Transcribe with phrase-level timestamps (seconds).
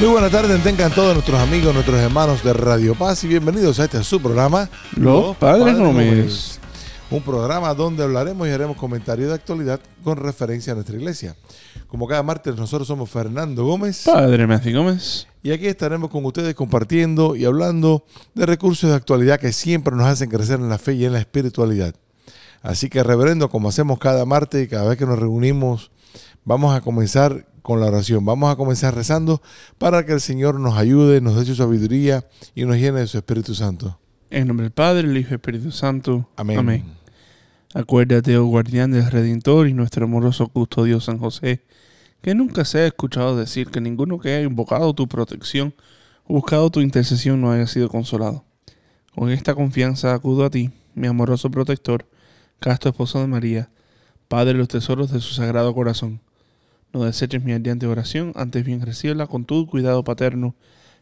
[0.00, 3.84] Muy buenas tardes, tengan todos nuestros amigos, nuestros hermanos de Radio Paz y bienvenidos a
[3.84, 4.66] este su programa
[4.96, 6.58] Los Padres Gómez.
[7.10, 11.36] Un programa donde hablaremos y haremos comentarios de actualidad con referencia a nuestra iglesia.
[11.86, 15.26] Como cada martes nosotros somos Fernando Gómez Padre Matthew Gómez.
[15.42, 20.06] y aquí estaremos con ustedes compartiendo y hablando de recursos de actualidad que siempre nos
[20.06, 21.94] hacen crecer en la fe y en la espiritualidad.
[22.62, 25.90] Así que reverendo, como hacemos cada martes y cada vez que nos reunimos,
[26.46, 28.24] vamos a comenzar con la oración.
[28.24, 29.42] Vamos a comenzar rezando
[29.78, 33.18] para que el Señor nos ayude, nos dé su sabiduría y nos llene de su
[33.18, 33.98] Espíritu Santo.
[34.30, 36.28] En nombre del Padre, el Hijo y el Espíritu Santo.
[36.36, 36.84] Amén.
[37.72, 41.64] Acuérdate, oh guardián del Redentor y nuestro amoroso custodio San José,
[42.20, 45.74] que nunca se ha escuchado decir que ninguno que haya invocado tu protección
[46.24, 48.44] o buscado tu intercesión no haya sido consolado.
[49.14, 52.08] Con esta confianza acudo a ti, mi amoroso protector,
[52.58, 53.70] casto esposo de María,
[54.26, 56.20] Padre de los tesoros de su sagrado corazón.
[56.92, 60.54] No deseches mi ardiente oración, antes bien recíbela con tu cuidado paterno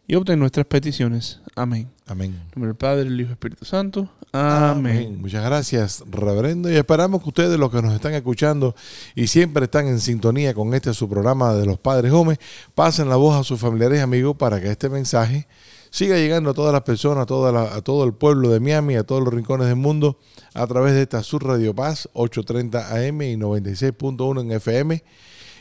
[0.06, 1.41] y obtén nuestras peticiones.
[1.55, 1.89] Amén.
[2.06, 2.33] Amén.
[2.33, 4.11] En nombre del Padre, el Hijo y Espíritu Santo.
[4.33, 5.18] Amén.
[5.20, 6.70] Muchas gracias, reverendo.
[6.70, 8.74] Y esperamos que ustedes, los que nos están escuchando
[9.14, 12.39] y siempre están en sintonía con este su programa de los Padres Gómez,
[12.74, 15.46] pasen la voz a sus familiares y amigos para que este mensaje
[15.90, 18.96] siga llegando a todas las personas, a, toda la- a todo el pueblo de Miami,
[18.96, 20.18] a todos los rincones del mundo,
[20.55, 25.02] a través de esta Sur Radio Paz 830 AM y 96.1 en FM.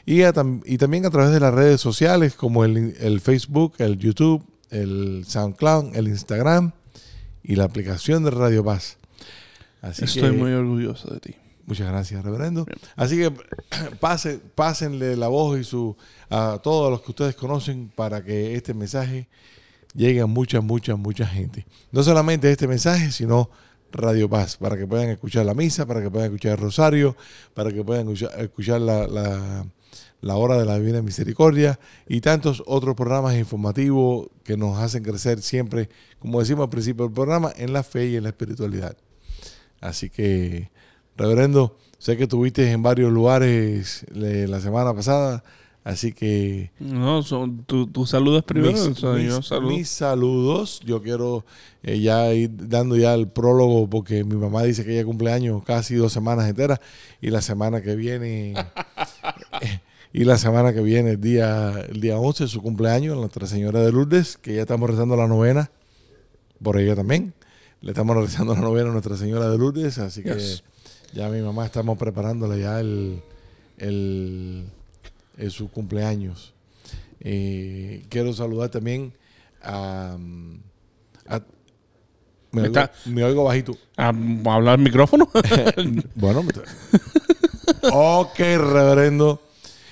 [0.07, 3.73] Y, a tam- y también a través de las redes sociales como el, el Facebook,
[3.79, 4.41] el YouTube,
[4.71, 6.71] el SoundCloud, el Instagram
[7.43, 8.97] y la aplicación de Radio Paz.
[9.81, 11.35] Así Estoy que, muy orgulloso de ti.
[11.65, 12.65] Muchas gracias, reverendo.
[12.95, 13.31] Así que
[13.99, 15.97] pase, pásenle la voz y su
[16.29, 19.27] a todos los que ustedes conocen para que este mensaje
[19.93, 21.65] llegue a mucha, mucha, mucha gente.
[21.91, 23.49] No solamente este mensaje, sino
[23.91, 27.17] Radio Paz, para que puedan escuchar la misa, para que puedan escuchar el rosario,
[27.53, 29.65] para que puedan escuchar, escuchar la, la-
[30.21, 35.41] la hora de la Divina Misericordia y tantos otros programas informativos que nos hacen crecer
[35.41, 35.89] siempre,
[36.19, 38.97] como decimos al principio del programa, en la fe y en la espiritualidad.
[39.79, 40.71] Así que,
[41.15, 45.43] reverendo, sé que estuviste en varios lugares eh, la semana pasada,
[45.83, 48.71] así que No, son, tu, tu saludo es primero.
[48.73, 49.69] mis, o sea, yo mis- saludo.
[49.69, 50.81] mis saludos.
[50.83, 51.45] Yo quiero
[51.83, 55.61] eh, ya ir dando ya el prólogo porque mi mamá dice que ella cumple años
[55.63, 56.79] casi dos semanas enteras
[57.21, 58.53] y la semana que viene
[59.61, 59.79] eh,
[60.19, 63.81] y la semana que viene el día el día 11 es su cumpleaños Nuestra Señora
[63.81, 65.69] de Lourdes que ya estamos rezando la novena
[66.61, 67.33] por ella también.
[67.81, 70.63] Le estamos rezando la novena a Nuestra Señora de Lourdes, así que Yes.
[71.13, 73.21] ya mi mamá estamos preparándole ya el,
[73.77, 74.65] el,
[75.37, 76.53] el- su cumpleaños.
[77.19, 79.13] Eh, quiero saludar también
[79.61, 80.17] a,
[81.27, 81.41] a-
[82.51, 83.77] me, oigo, Está- me oigo bajito.
[83.97, 85.29] ¿A, a hablar micrófono?
[86.15, 86.43] Bueno,
[87.93, 89.41] ok, reverendo.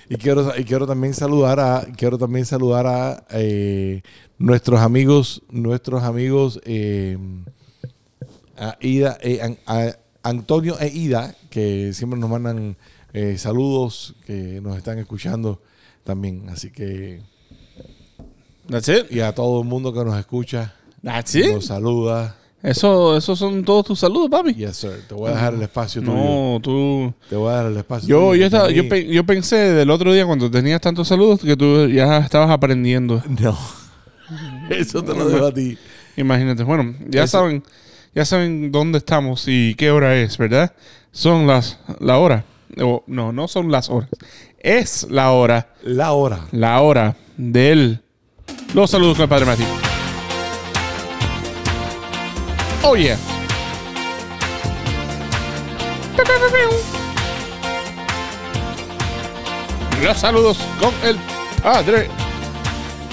[0.10, 4.02] Y quiero, y quiero también saludar a, quiero también saludar a eh,
[4.38, 7.18] nuestros amigos, nuestros amigos eh,
[8.58, 9.92] a Ida, eh, a
[10.24, 12.78] Antonio e Ida, que siempre nos mandan
[13.14, 15.62] eh, saludos, que nos están escuchando
[16.04, 16.50] también.
[16.50, 17.22] Así que,
[18.70, 19.12] That's it.
[19.12, 21.54] y a todo el mundo que nos escucha, That's it.
[21.54, 22.36] nos saluda.
[22.66, 24.54] Eso, esos son todos tus saludos, papi.
[24.56, 25.04] Yes, sir.
[25.08, 26.14] Te voy a dejar el espacio tuyo.
[26.16, 27.14] No, tú.
[27.30, 29.90] Te voy a dar el espacio Yo, tuyo, yo, estaba, yo, pe- yo pensé del
[29.92, 33.22] otro día cuando tenías tantos saludos que tú ya estabas aprendiendo.
[33.40, 33.56] No.
[34.72, 35.78] Eso te lo dejo a ti.
[36.18, 36.64] Imagínate.
[36.64, 37.64] Bueno, ya Eso- saben,
[38.16, 40.74] ya saben dónde estamos y qué hora es, ¿verdad?
[41.12, 42.44] Son las la hora.
[42.82, 44.10] O, no, no son las horas.
[44.60, 46.40] Es la hora, La hora.
[46.52, 48.00] la hora del
[48.74, 49.64] los saludos con el Padre Mati.
[52.88, 52.96] Oh.
[60.04, 61.18] Los saludos con el
[61.64, 62.08] Padre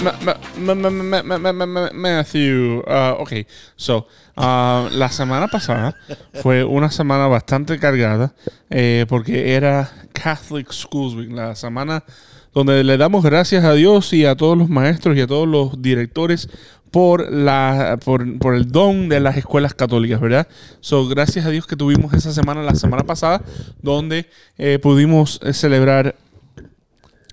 [0.03, 2.83] Ma- ma- ma- ma- ma- ma- ma- ma- Matthew.
[2.87, 3.47] Ah, ok,
[3.77, 5.97] so, ah, la semana pasada
[6.43, 8.35] fue una semana bastante cargada
[8.69, 12.05] eh, porque era Catholic Schools Week, la semana
[12.53, 15.81] donde le damos gracias a Dios y a todos los maestros y a todos los
[15.81, 16.49] directores
[16.93, 20.47] por, la, por, por el don de las escuelas católicas, ¿verdad?
[20.81, 23.43] So, gracias a Dios que tuvimos esa semana, la semana pasada,
[23.81, 24.29] donde
[24.59, 26.15] eh, pudimos eh, celebrar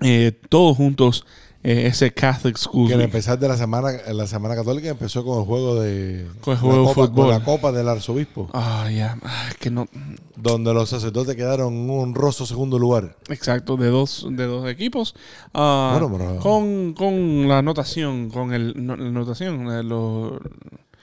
[0.01, 1.25] eh, todos juntos
[1.63, 2.88] eh, ese Catholic School.
[2.88, 3.03] Que Week.
[3.06, 6.61] empezar de la semana, la semana católica empezó con el juego de Con el la
[6.61, 7.25] juego de copa, fútbol.
[7.25, 9.17] con la copa del arzobispo, Ah, ya.
[9.59, 9.88] Que no.
[10.35, 13.17] donde los sacerdotes quedaron en un honroso segundo lugar.
[13.27, 15.15] Exacto, de dos, de dos equipos.
[15.53, 20.33] Ah, Bueno, pero- con, con la anotación, con el, no, la anotación, eh, los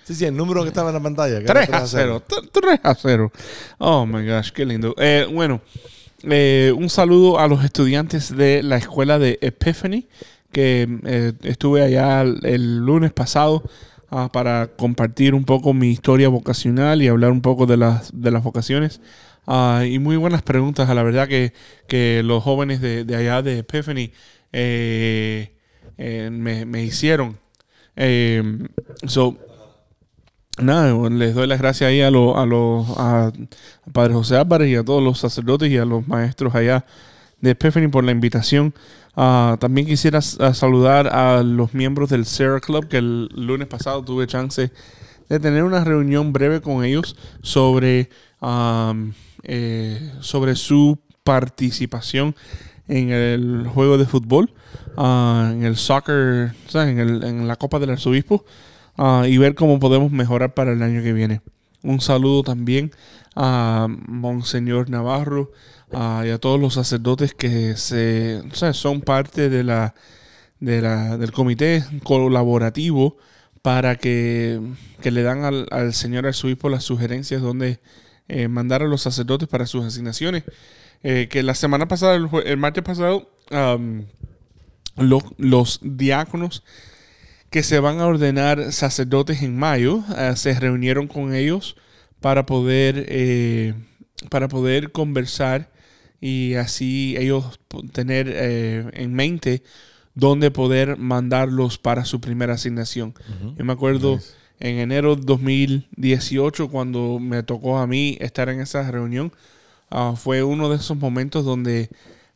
[0.04, 1.38] Sí, sí, el número que estaba en la pantalla.
[1.40, 2.22] que era 3 a 0.
[2.52, 3.32] 3 a 0.
[3.78, 4.94] Oh my gosh, qué lindo.
[4.98, 5.60] Eh, bueno,
[6.22, 10.06] eh, un saludo a los estudiantes de la escuela de Epiphany,
[10.56, 13.62] que eh, estuve allá el, lunes pasado
[14.08, 18.30] ah, para compartir un poco mi historia vocacional y hablar un poco de las, de
[18.30, 19.02] las vocaciones.
[19.46, 21.52] Ah, y muy buenas preguntas, a la verdad que,
[21.88, 24.12] que los jóvenes de, de allá de Epiphany
[24.50, 25.52] eh,
[25.98, 27.38] eh, me, me hicieron.
[27.94, 28.42] Eh,
[29.06, 29.36] so,
[30.58, 33.30] Nada, les doy las gracias ahí a los a los a
[33.92, 36.86] Padre José Álvarez y a todos los sacerdotes y a los maestros allá
[37.40, 38.74] de Epiphany por la invitación.
[39.14, 43.66] Ah, también quisiera s- a saludar a los miembros del Sarah Club que el lunes
[43.68, 44.70] pasado tuve chance
[45.28, 48.10] de tener una reunión breve con ellos sobre,
[49.42, 52.34] eh, sobre su participación
[52.88, 54.52] en el juego de fútbol,
[54.96, 56.54] ah, en el soccer.
[56.74, 58.44] En, en la Copa del Arzobispo
[58.96, 61.40] ah, y ver cómo podemos mejorar para el año que viene.
[61.82, 62.90] Un saludo también
[63.34, 65.52] a Monseñor Navarro
[65.92, 68.42] ah, y a todos los sacerdotes que se,
[68.72, 69.94] son parte de la,
[70.60, 73.16] de la, del comité colaborativo
[73.62, 74.60] para que,
[75.00, 77.80] que le dan al, al señor arzobispo las sugerencias donde
[78.28, 80.44] eh, mandar a los sacerdotes para sus asignaciones.
[81.02, 83.30] Eh, que la semana pasada, el, martes pasado,
[84.96, 86.62] lo- los diáconos
[87.50, 91.76] que se van a ordenar sacerdotes en mayo eh, se reunieron con ellos
[92.20, 93.74] para poder
[94.30, 95.70] para poder conversar
[96.26, 97.60] y así ellos
[97.92, 99.62] tener eh, en mente
[100.16, 103.14] dónde poder mandarlos para su primera asignación.
[103.56, 104.32] Yo me acuerdo Nice.
[104.58, 109.32] en enero de 2018 cuando me tocó a mí estar en esa reunión,
[109.88, 111.90] ah, fue uno de esos momentos donde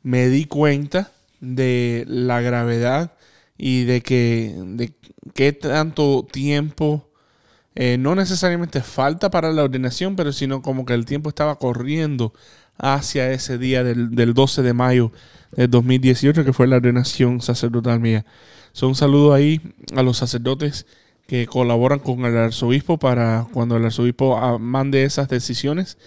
[0.05, 1.11] me di cuenta
[1.41, 3.15] de la gravedad
[3.59, 4.93] y de que de
[5.35, 7.09] qué tanto tiempo
[7.75, 12.33] eh, no necesariamente falta para la ordenación, pero sino como que el tiempo estaba corriendo
[12.81, 15.13] hacia ese día del, del 12 de mayo
[15.53, 18.25] del 2018, que fue la ordenación sacerdotal mía.
[18.73, 19.61] So, un saludo ahí
[19.97, 20.87] a los sacerdotes
[21.27, 25.99] que colaboran con el arzobispo para cuando el arzobispo ah, mande esas decisiones,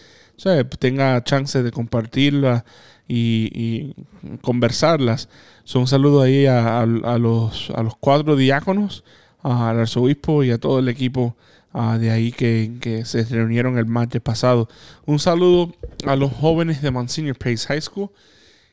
[0.80, 2.64] tenga chance de compartirlas
[3.08, 3.96] y,
[4.42, 5.30] conversarlas.
[5.64, 9.04] So, un saludo ahí a, a- a los, a los cuatro diáconos,
[9.42, 11.36] al arzobispo y a todo el equipo
[11.74, 14.70] ah, de ahí que, se reunieron el martes pasado.
[15.06, 15.74] Un saludo
[16.06, 18.10] a los jóvenes de Monsignor Pace High School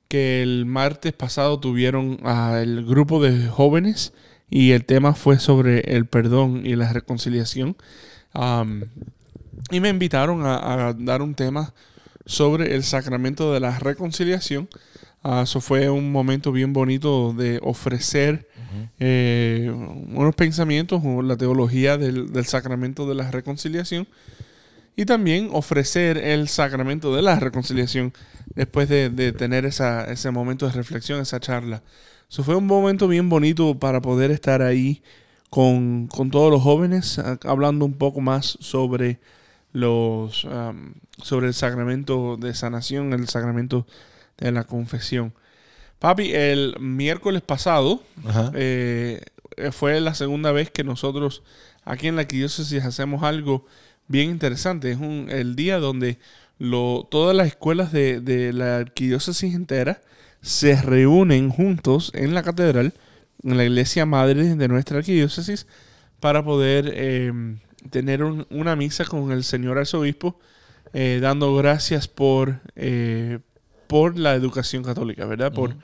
[0.08, 2.18] que el martes pasado tuvieron
[2.56, 4.12] el grupo de jóvenes
[4.50, 7.76] y el tema fue sobre el perdón y la reconciliación.
[9.70, 11.72] Y me invitaron a, a dar un tema
[12.26, 14.68] sobre el sacramento de la reconciliación.
[15.22, 18.48] Ah, Eso fue un momento bien bonito de ofrecer
[18.98, 24.06] eh, unos pensamientos o la teología del, del sacramento de la reconciliación
[24.96, 28.12] y también ofrecer el sacramento de la reconciliación
[28.54, 31.82] después de, de tener esa, ese momento de reflexión, esa charla.
[32.28, 35.02] Eso fue un momento bien bonito para poder estar ahí
[35.50, 39.18] con, con todos los jóvenes, hablando un poco más sobre
[39.72, 40.46] los
[41.22, 43.86] sobre el sacramento de sanación, el sacramento
[44.38, 45.32] de la confesión.
[46.00, 48.02] Papi, el miércoles pasado
[48.54, 49.20] eh,
[49.56, 51.42] eh, fue la segunda vez que nosotros
[51.84, 53.66] aquí en la arquidiócesis hacemos algo
[54.08, 54.90] bien interesante.
[54.90, 56.18] Es un, el día donde
[56.58, 60.00] lo, todas las escuelas de, de la arquidiócesis entera
[60.42, 62.94] se reúnen juntos en la catedral,
[63.44, 65.66] en la iglesia madre de nuestra arquidiócesis,
[66.18, 67.32] para poder eh,
[67.90, 70.38] tener un- una misa con el señor arzobispo,
[70.94, 73.38] eh, dando gracias por, eh,
[73.90, 75.52] por la educación católica, ¿verdad?
[75.52, 75.74] Por,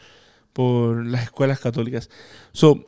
[0.52, 2.08] por las escuelas católicas.
[2.52, 2.86] So,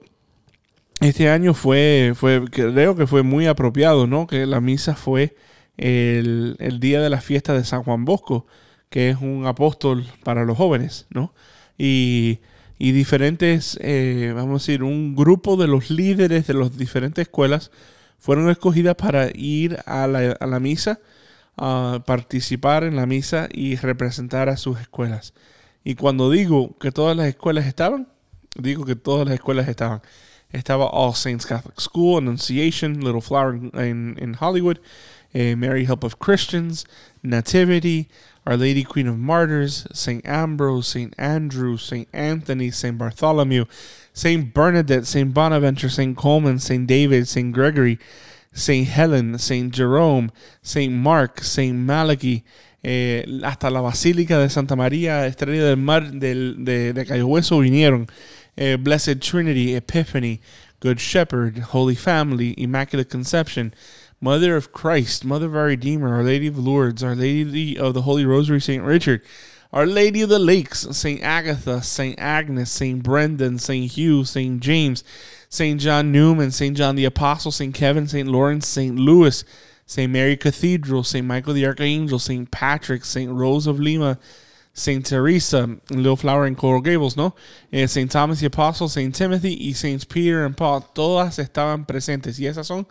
[1.01, 4.29] este año fue, fue, creo que fue muy apropiado, ¿no?
[4.29, 5.35] Que la misa fue
[5.77, 8.47] el, el día de la fiesta de San Juan Bosco,
[8.91, 11.35] que es un apóstol para los jóvenes, ¿no?
[11.77, 12.39] Y,
[12.79, 17.73] y diferentes, eh, vamos a decir, un grupo de los líderes de las diferentes escuelas
[18.19, 21.01] fueron escogidas para ir a la, a la misa,
[21.59, 25.35] a participar en la misa y representar a sus escuelas.
[25.85, 28.09] Y cuando digo que todas las escuelas estaban,
[28.57, 30.03] digo que todas las escuelas estaban.
[30.51, 34.79] Estaba All Saints Catholic School, Annunciation, Little Flower en, en Hollywood,
[35.35, 36.87] eh, Mary Help of Christians,
[37.23, 38.09] Nativity,
[38.47, 40.27] Our Lady Queen of Martyrs, St.
[40.27, 41.15] Ambrose, St.
[41.19, 42.09] Andrew, St.
[42.15, 42.97] Anthony, St.
[42.97, 43.67] Bartholomew,
[44.15, 44.55] St.
[44.55, 45.35] Bernadette, St.
[45.35, 46.17] Bonaventure, St.
[46.17, 46.87] Coleman, St.
[46.87, 47.53] David, St.
[47.53, 47.99] Gregory,
[48.59, 48.87] St.
[48.89, 49.73] Helen, St.
[49.73, 50.31] Jerome,
[50.63, 50.93] St.
[50.93, 51.75] Mark, St.
[51.75, 52.45] Malachy,
[52.83, 57.59] eh, hasta la Basílica de Santa María, Estrella del Mar del, de, de Cayo Hueso
[57.61, 58.09] vinieron.
[58.57, 60.41] Eh, Blessed Trinity, Epiphany,
[60.81, 63.73] Good Shepherd, Holy Family, Immaculate Conception,
[64.21, 68.03] Mother of Christ, Mother of our Redeemer, Our Lady of Lourdes, Our Lady of the
[68.03, 68.83] Holy Rosary, St.
[68.83, 69.23] Richard,
[69.71, 71.23] Our Lady of the Lakes, St.
[71.23, 72.19] Agatha, St.
[72.19, 73.03] Agnes, St.
[73.03, 73.93] Brendan, St.
[73.93, 74.61] Hugh, St.
[74.61, 75.05] James,
[75.51, 75.79] St.
[75.79, 76.75] John Newman, St.
[76.75, 77.75] John the Apostle, St.
[77.75, 78.27] Kevin, St.
[78.27, 78.97] Lawrence, St.
[78.97, 79.45] Louis,
[79.85, 80.11] St.
[80.11, 81.27] Mary Cathedral, St.
[81.27, 82.51] Michael the Archangel, St.
[82.51, 83.31] Patrick, St.
[83.31, 84.19] Rose of Lima,
[84.73, 85.05] St.
[85.05, 87.35] Teresa, Little Flower and Coral Gables, ¿no?
[87.71, 88.11] Eh, St.
[88.11, 89.15] Thomas the Apostle, St.
[89.15, 90.09] Timothy y St.
[90.09, 92.39] Peter and Paul, todas estaban presentes.
[92.39, 92.87] Y esas son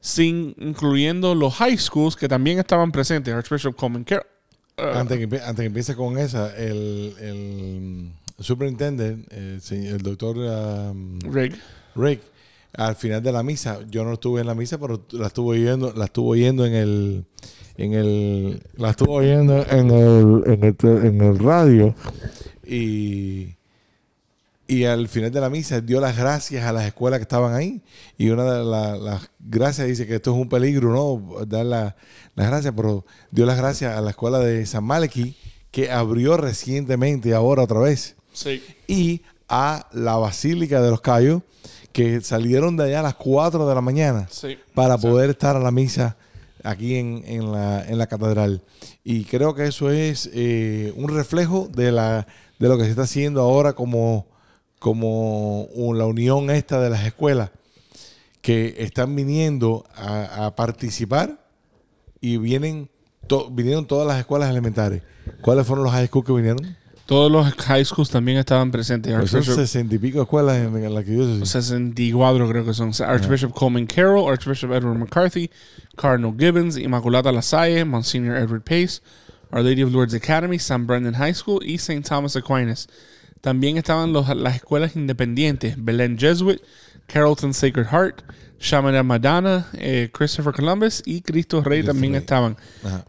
[0.00, 3.34] sin incluyendo los high schools que también estaban presentes.
[3.34, 4.33] Archbishop Coleman Carroll.
[4.78, 11.18] Uh, Antes que, antes que empiece con esa, el, el superintendente, el, el doctor um,
[11.20, 11.56] Rick.
[11.94, 12.22] Rick,
[12.76, 15.92] al final de la misa, yo no estuve en la misa, pero la estuve oyendo,
[15.94, 17.24] la estuve oyendo en el,
[17.76, 21.94] en el, la estuve oyendo en el, en el, en el radio
[22.66, 23.54] y,
[24.74, 27.82] y al final de la misa dio las gracias a las escuelas que estaban ahí
[28.18, 31.44] y una de la- las gracias dice que esto es un peligro, ¿no?
[31.46, 31.96] Dar la-
[32.34, 35.36] las gracias, pero dio las gracias a la escuela de San Maliki
[35.70, 38.62] que abrió recientemente ahora otra vez Sí.
[38.86, 41.42] y a la Basílica de los Cayos,
[41.92, 44.56] que salieron de allá a las 4 de la mañana Sí.
[44.74, 46.16] para poder estar a la misa
[46.64, 48.62] aquí en, en la, en la catedral.
[49.04, 52.26] Y creo que eso es eh, un reflejo de, la,
[52.58, 54.26] de lo que se está haciendo ahora como,
[54.88, 57.50] como la unión esta de las escuelas
[58.42, 61.38] que están viniendo a, a participar
[62.20, 62.90] y vienen
[63.26, 65.00] to- vinieron todas las escuelas elementales.
[65.40, 66.76] ¿Cuáles fueron los high school que vinieron?
[67.06, 69.10] Todos los high schools también estaban presentes.
[69.18, 72.92] Pues son sesenta y pico escuelas en, en la que yo 64 creo que son.
[73.06, 75.50] Archbishop Coleman Carroll, Archbishop Edward McCarthy,
[75.96, 79.00] Cardinal Gibbons, Inmaculada Lasalle, Monsignor Edward Pace,
[79.50, 82.06] Our Lady of Lourdes Academy, San Brendan High School y St.
[82.06, 82.86] Thomas Aquinas.
[83.44, 86.58] También estaban los- las escuelas independientes, Belen Jesuit,
[87.06, 88.22] Carrollton Sacred Heart,
[88.58, 92.20] Shamana Madonna, eh, Christopher Columbus y Cristo Rey Cristo también Rey.
[92.20, 92.56] estaban.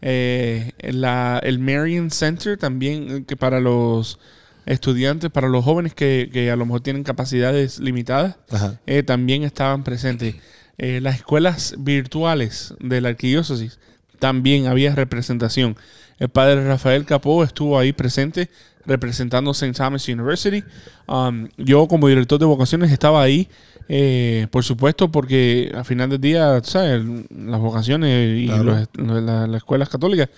[0.02, 4.18] Eh, la, el Marion Center también, eh, que para los
[4.66, 8.36] estudiantes, para los jóvenes que, que a lo mejor tienen capacidades limitadas,
[8.84, 10.34] eh, también estaban presentes.
[10.76, 13.78] Las escuelas virtuales de la arquidiócesis
[14.18, 15.74] también había representación.
[16.18, 18.50] El padre Rafael Capó estuvo ahí presente
[18.86, 19.72] representando St.
[19.76, 20.62] Thomas University.
[21.06, 23.48] Um, yo como director de vocaciones estaba ahí,
[23.88, 27.02] eh, por supuesto, porque al final del día, ¿sabes?
[27.30, 28.62] las vocaciones y Claro.
[28.64, 30.28] los- los- la- las escuelas católicas,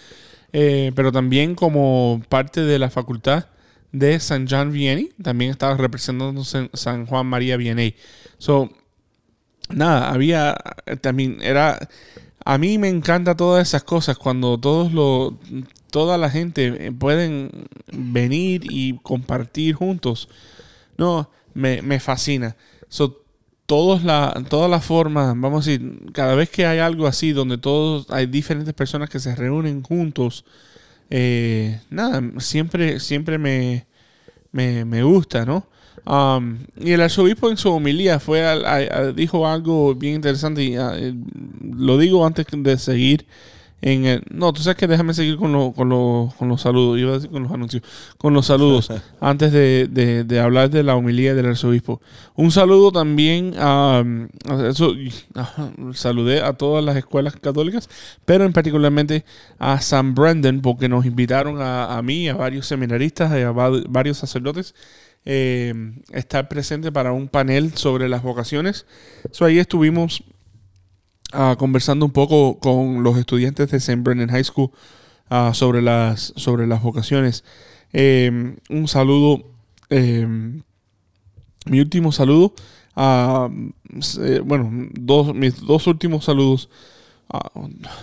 [0.52, 3.46] eh, pero también como parte de la facultad
[3.92, 7.94] de San John Vianney, también estaba representando San- San Juan María Vianney.
[8.38, 8.70] So,
[9.70, 11.78] nada, había eh, también era
[12.44, 15.34] a mí me encanta todas esas cosas cuando todos los
[15.90, 17.50] toda la gente eh, pueden
[17.92, 20.28] venir y compartir juntos.
[20.98, 22.56] No, me, me fascina.
[22.88, 23.22] So,
[24.04, 28.06] la, todas las formas, vamos a decir, cada vez que hay algo así donde todos
[28.10, 30.44] hay diferentes personas que se reúnen juntos,
[31.10, 33.86] eh, nada, siempre, siempre me,
[34.52, 35.66] me, me gusta, ¿no?
[36.06, 40.76] Um, y el arzobispo en su homilía fue a- a- dijo algo bien interesante y
[40.76, 41.14] ah, eh,
[41.62, 43.26] lo digo antes de seguir
[43.80, 46.98] en el, no, tú sabes que déjame seguir con, lo- con, lo- con los saludos,
[46.98, 47.82] iba a decir con los anuncios,
[48.16, 52.00] con los saludos, antes de, de- de hablar de la homilía del arzobispo.
[52.34, 54.02] Un saludo también a,
[54.48, 57.88] a eso, y- ajá, saludé a todas las escuelas católicas,
[58.24, 59.24] pero en particularmente
[59.58, 63.70] a San Brendan, porque nos invitaron a, a mí, a varios seminaristas, y a va-
[63.88, 64.74] varios sacerdotes,
[65.24, 65.74] eh,
[66.12, 68.86] estar presente para un panel sobre las vocaciones.
[69.30, 70.24] So, ahí estuvimos
[71.32, 74.02] ah, conversando un poco con los estudiantes de St.
[74.02, 74.70] Brennan High School
[75.30, 77.44] ah, sobre, las, sobre las vocaciones.
[77.92, 79.44] Eh, un saludo,
[79.90, 80.26] eh,
[81.66, 82.54] mi último saludo,
[82.96, 86.68] eh, bueno, dos, mis dos últimos saludos.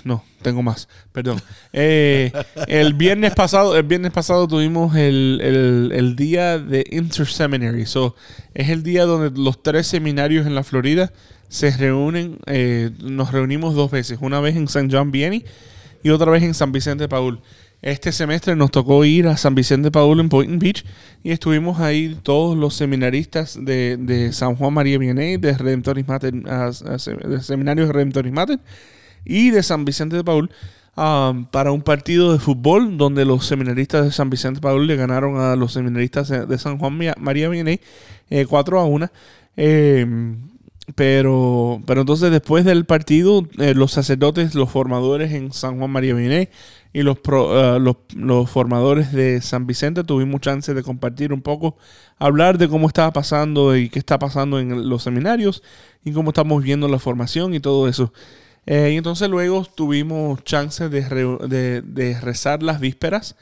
[0.04, 1.42] no, tengo más, perdón.
[1.74, 2.32] Eh,
[2.68, 7.86] el viernes pasado, el viernes pasado tuvimos el, el- el día de Interseminary.
[7.86, 8.16] So,
[8.54, 11.12] es el día donde los tres seminarios en la Florida
[11.50, 12.38] se reúnen.
[12.48, 14.88] eh, nos reunimos dos veces, una vez en St.
[14.92, 15.46] John Vianney
[16.04, 17.40] y otra vez en San Vicente Paul.
[17.82, 20.84] Este semestre nos tocó ir a San Vicente Paul en Boynton Beach
[21.24, 26.34] y estuvimos ahí todos los seminaristas de, de San Juan María Vianney, de Redemptoris Mater,
[26.98, 28.60] se- de Seminario de Redemptoris Mater
[29.24, 30.50] y de San Vicente de Paul
[30.98, 35.38] um, para un partido de fútbol donde los seminaristas de San Vicente Paul le ganaron
[35.40, 37.80] a los seminaristas de de San Juan María Vianney
[38.32, 39.12] eh, 4 a 1.
[39.58, 40.36] Eh,
[40.94, 46.14] pero, pero entonces después del partido, eh, los sacerdotes, los formadores en San Juan María
[46.14, 46.50] Vianney
[46.94, 51.42] y los, pro- eh, los, los formadores de San Vicente tuvimos chance de compartir un
[51.42, 51.76] poco,
[52.20, 55.64] hablar de cómo estaba pasando y qué está pasando en los seminarios
[56.04, 58.14] y cómo estamos viendo la formación y todo eso.
[58.68, 63.36] Eh, y entonces luego tuvimos chance de, re- de- de rezar las vísperas,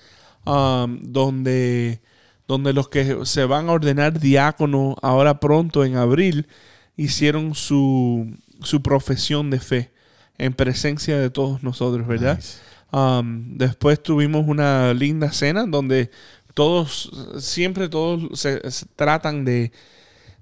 [0.46, 2.02] um, donde,
[2.48, 6.48] donde los que se van a ordenar diácono ahora pronto en abril
[6.96, 9.92] hicieron su, su profesión de fe
[10.38, 12.38] en presencia de todos nosotros, ¿verdad?
[12.38, 12.58] Nice.
[12.92, 16.12] Um, después tuvimos una linda cena donde
[16.54, 19.72] todos, siempre todos se, se tratan de,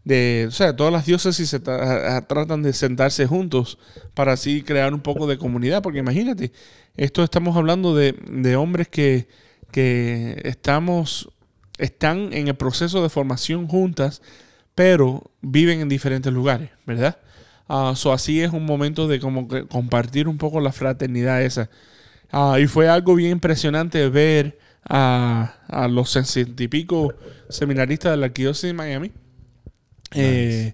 [0.04, 3.78] de, o sea, todas las diócesis se tra- tratan de sentarse juntos
[4.14, 6.52] para así crear un poco de comunidad, porque imagínate,
[6.98, 9.30] esto estamos hablando de, de hombres que,
[9.72, 11.30] que estamos,
[11.78, 14.22] están en el proceso de formación juntas,
[14.82, 17.18] pero viven en diferentes lugares, ¿verdad?
[17.70, 21.70] Ah, so así es un momento de como que compartir un poco la fraternidad esa.
[22.32, 24.60] Ah, y fue algo bien impresionante ver
[24.90, 27.16] a, a los sesenta y pico
[27.50, 29.12] seminaristas de la Arquidiócesis de Miami.
[30.14, 30.74] eh,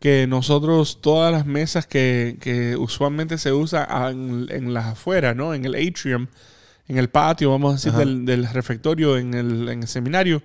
[0.00, 5.54] que nosotros, todas las mesas que, que usualmente se usa en, en las afueras, ¿no?
[5.54, 6.26] En el atrium,
[6.88, 10.42] en el patio, vamos a decir, del, del refectorio en el, en el seminario,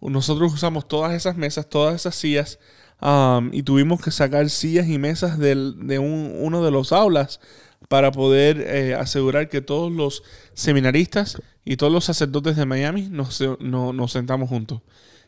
[0.00, 2.58] nosotros usamos todas esas mesas, todas esas sillas,
[3.00, 7.40] um, y tuvimos que sacar sillas y mesas de un- uno de los aulas
[7.88, 10.22] para poder eh, asegurar que todos los
[10.54, 14.80] seminaristas y todos los sacerdotes de Miami nos, no- nos sentamos juntos.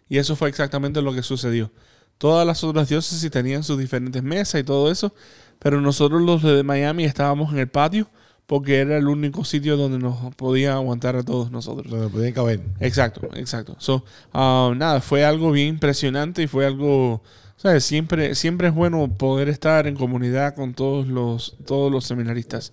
[0.09, 1.71] Y eso fue exactamente lo que sucedió.
[2.19, 5.15] Todas las otras diócesis tenían sus diferentes mesas y todo eso,
[5.59, 8.09] pero nosotros los de Miami estábamos en el patio
[8.47, 11.91] porque era el único sitio donde nos podía aguantar a todos nosotros.
[11.91, 12.61] Donde podían caber.
[12.81, 13.75] Exacto, exacto.
[13.79, 17.23] So, ah, nada, fue algo bien impresionante y fue algo,
[17.57, 17.85] ¿sabes?
[17.85, 22.73] Siempre, siempre es bueno poder estar en comunidad con todos los, todos los seminaristas.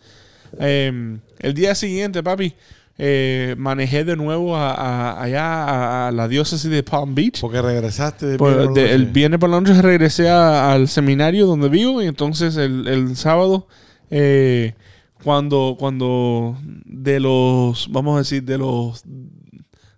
[0.59, 2.53] Eh, el día siguiente, papi,
[2.99, 7.41] eh, manejé de nuevo a, a- allá a, a la diócesis de Palm Beach.
[7.41, 11.47] Porque regresaste de viernes por de- el viernes por la noche regresé a- al seminario
[11.47, 13.67] donde vivo y entonces el, el sábado
[14.11, 14.75] eh,
[15.23, 19.03] cuando cuando de los vamos a decir de los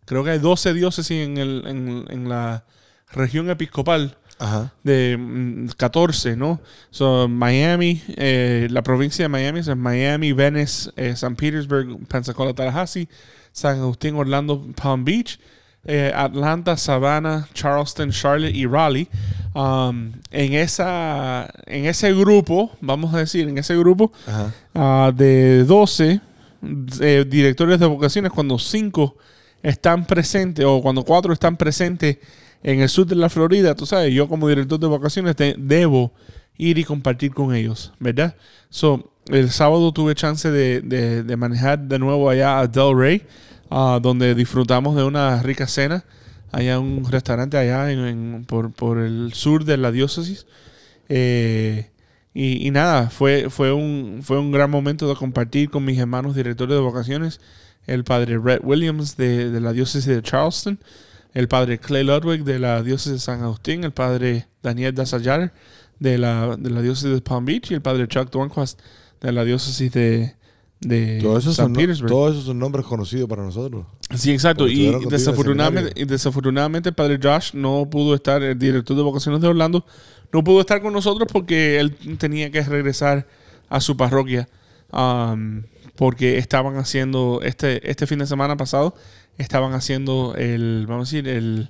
[0.06, 2.66] creo que hay 12 diócesis en, el, en, en la
[3.12, 4.74] región episcopal Ajá.
[4.84, 6.60] de mm, 14, ¿no?
[6.90, 13.08] So, Miami, eh, la provincia de Miami es Miami, Venice, eh, San Petersburg, Pensacola, Tallahassee,
[13.52, 15.40] San Agustín, Orlando, Palm Beach,
[15.86, 19.08] eh, Atlanta, Savannah, Charleston, Charlotte y Raleigh.
[19.54, 24.12] Um, en, esa, en ese grupo, vamos a decir, en ese grupo
[24.74, 26.20] ah, de 12
[27.00, 29.16] eh, directores de vocaciones, cuando 5
[29.64, 32.18] están presentes o cuando 4 están presentes
[32.64, 36.12] en el sur de la Florida, tú sabes, yo como director de vocaciones te- debo
[36.58, 38.36] ir y compartir con ellos, ¿verdad?
[38.70, 43.22] So, el sábado tuve chance de, de- de manejar de nuevo allá a Del Rey,
[43.70, 46.06] donde disfrutamos de una rica cena,
[46.52, 50.46] allá un restaurante allá en- por, por el sur de la diócesis.
[51.10, 51.90] Eh,
[52.34, 56.76] y, nada, fue, fue, un, fue un gran momento de compartir con mis hermanos directores
[56.76, 57.40] de vocaciones,
[57.88, 60.80] el padre Rhett Williams de, la diócesis de Charleston,
[61.34, 65.54] el padre Clay Ludwig de la diócesis de San Agustín, el padre Daniel Dasallar
[66.00, 68.82] de la, de la diócesis de Palm Beach y el padre Chuck Dornquist
[69.22, 70.36] de la diócesis de,
[70.82, 72.10] de Todos esos, San Petersburg.
[73.28, 73.86] para nosotros.
[74.16, 74.68] Sí, exacto.
[74.68, 76.04] Y desafortunadamente, seminario.
[76.04, 79.86] y desafortunadamente el padre Josh no pudo estar, el director de vocaciones de Orlando,
[80.32, 83.28] no pudo estar con nosotros porque él tenía que regresar
[83.70, 84.48] a su parroquia.
[84.92, 85.64] um,
[85.96, 88.96] porque estaban haciendo, este, este fin de semana pasado,
[89.38, 91.70] estaban haciendo el, vamos a decir, el,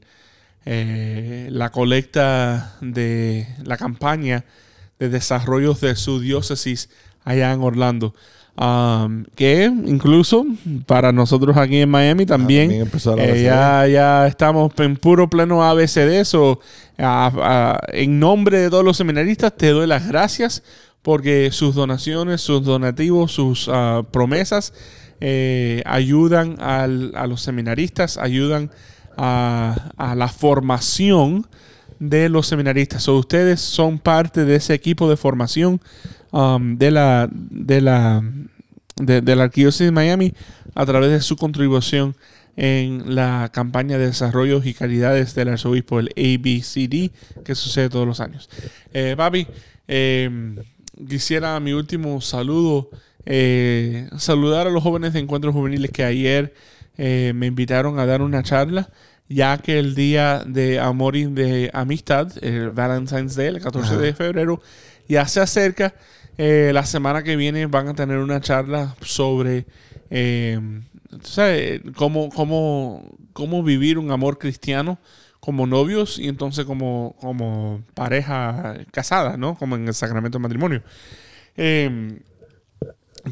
[0.65, 4.45] eh, la colecta de la campaña
[4.99, 6.89] de desarrollos de su diócesis
[7.23, 8.15] allá en Orlando.
[8.57, 10.45] Um, que incluso
[10.85, 12.69] para nosotros aquí en Miami también,
[13.17, 16.23] también eh, ya, ya estamos en puro pleno ABCD.
[16.23, 16.61] So,
[16.97, 20.63] a- a- en nombre de todos los seminaristas, te doy las gracias
[21.01, 24.73] porque sus donaciones, sus donativos, sus ah, promesas
[25.19, 28.71] eh, ayudan al- a los seminaristas, ayudan
[29.17, 31.45] a, a la formación
[31.99, 33.03] de los seminaristas.
[33.03, 35.81] So, ustedes son parte de ese equipo de formación
[36.35, 38.23] um, de la de la
[38.97, 40.33] de, de la Arquidiócesis de Miami
[40.73, 42.15] a través de su contribución
[42.57, 47.11] en la campaña de desarrollos y calidades del arzobispo, el ABCD,
[47.43, 48.49] que sucede todos los años.
[48.93, 49.45] Eh, papi,
[49.87, 50.55] eh,
[51.07, 52.89] quisiera mi último saludo
[53.25, 56.53] eh, saludar a los jóvenes de encuentros juveniles que ayer
[56.97, 58.89] eh, me invitaron a dar una charla,
[59.27, 63.97] ya que el día de amor y de amistad, el Valentine's Day, el 14 Ajá.
[63.97, 64.61] de febrero,
[65.07, 65.93] ya se acerca.
[66.37, 69.65] Eh, la semana que viene van a tener una charla sobre
[70.09, 70.59] eh,
[71.95, 74.99] cómo, cómo, cómo vivir un amor cristiano
[75.39, 79.55] como novios y entonces como, como pareja casada, ¿no?
[79.55, 80.83] Como en el sacramento de matrimonio.
[81.55, 82.19] Eh,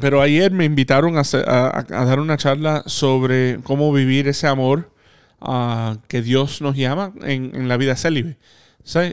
[0.00, 4.90] pero ayer me invitaron a, a- dar una charla sobre cómo vivir ese amor
[5.40, 8.36] ah, que Dios nos llama en, la vida célibe.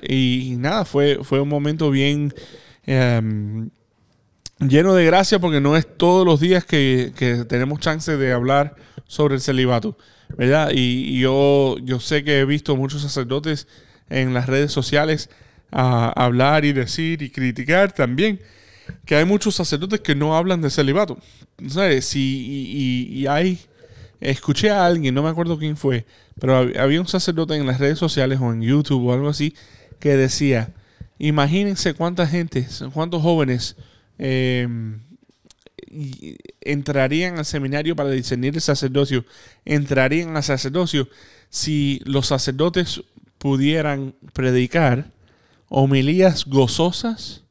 [0.08, 2.34] Y, nada, fue, fue un momento bien
[2.86, 3.70] em,
[4.62, 8.76] lleno de gracia porque no es todos los días que, que tenemos chance de hablar
[9.08, 9.98] sobre el celibato,
[10.38, 10.72] ¿verdad?
[10.74, 13.68] Y, yo, yo sé que he visto muchos sacerdotes
[14.10, 15.30] en las redes sociales
[15.72, 18.40] ah, hablar y decir y criticar también
[19.06, 21.18] que hay muchos sacerdotes que no hablan de celibato.
[21.68, 22.06] ¿Sabes?
[22.06, 23.60] Si, y, y- y hay.
[24.20, 26.06] Escuché a alguien, no me acuerdo quién fue,
[26.40, 29.56] pero hab- había un sacerdote en las redes sociales o en YouTube o algo así
[30.00, 30.70] que decía:
[31.20, 33.76] Imagínense cuánta gente, cuántos jóvenes
[34.24, 34.68] eh,
[36.62, 39.26] entrarían al seminario para discernir el sacerdocio,
[39.66, 41.10] entrarían al sacerdocio.
[41.50, 43.02] Si los sacerdotes
[43.40, 45.12] pudieran predicar
[45.68, 47.44] homilías gozosas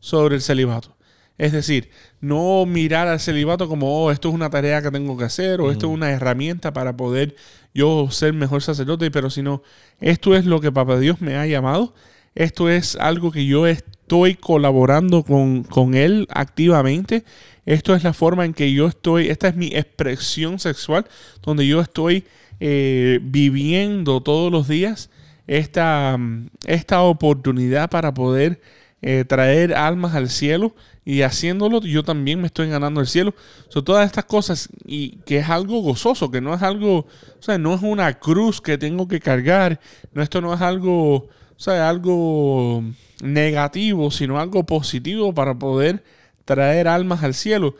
[0.00, 0.96] sobre el celibato.
[1.38, 5.24] Es decir, no mirar al celibato como, oh, esto es una tarea que tengo que
[5.24, 7.36] hacer o esto es una herramienta para poder
[7.72, 9.62] yo ser mejor sacerdote, pero sino,
[10.00, 11.94] esto es lo que Papá Dios me ha llamado,
[12.34, 17.24] esto es algo que yo estoy colaborando con, con Él activamente,
[17.66, 21.06] esto es la forma en que yo estoy, esta es mi expresión sexual,
[21.42, 22.24] donde yo estoy
[22.60, 25.10] eh, viviendo todos los días
[25.46, 26.18] esta,
[26.66, 28.60] esta oportunidad para poder
[29.02, 33.34] eh, traer almas al cielo y haciéndolo yo también me estoy ganando el cielo.
[33.68, 37.58] Son todas estas cosas y que es algo gozoso, que no es algo, o sea,
[37.58, 39.80] no es una cruz que tengo que cargar,
[40.12, 42.82] no esto no es algo, o sea, algo
[43.22, 46.04] negativo, sino algo positivo para poder
[46.44, 47.76] traer almas al cielo.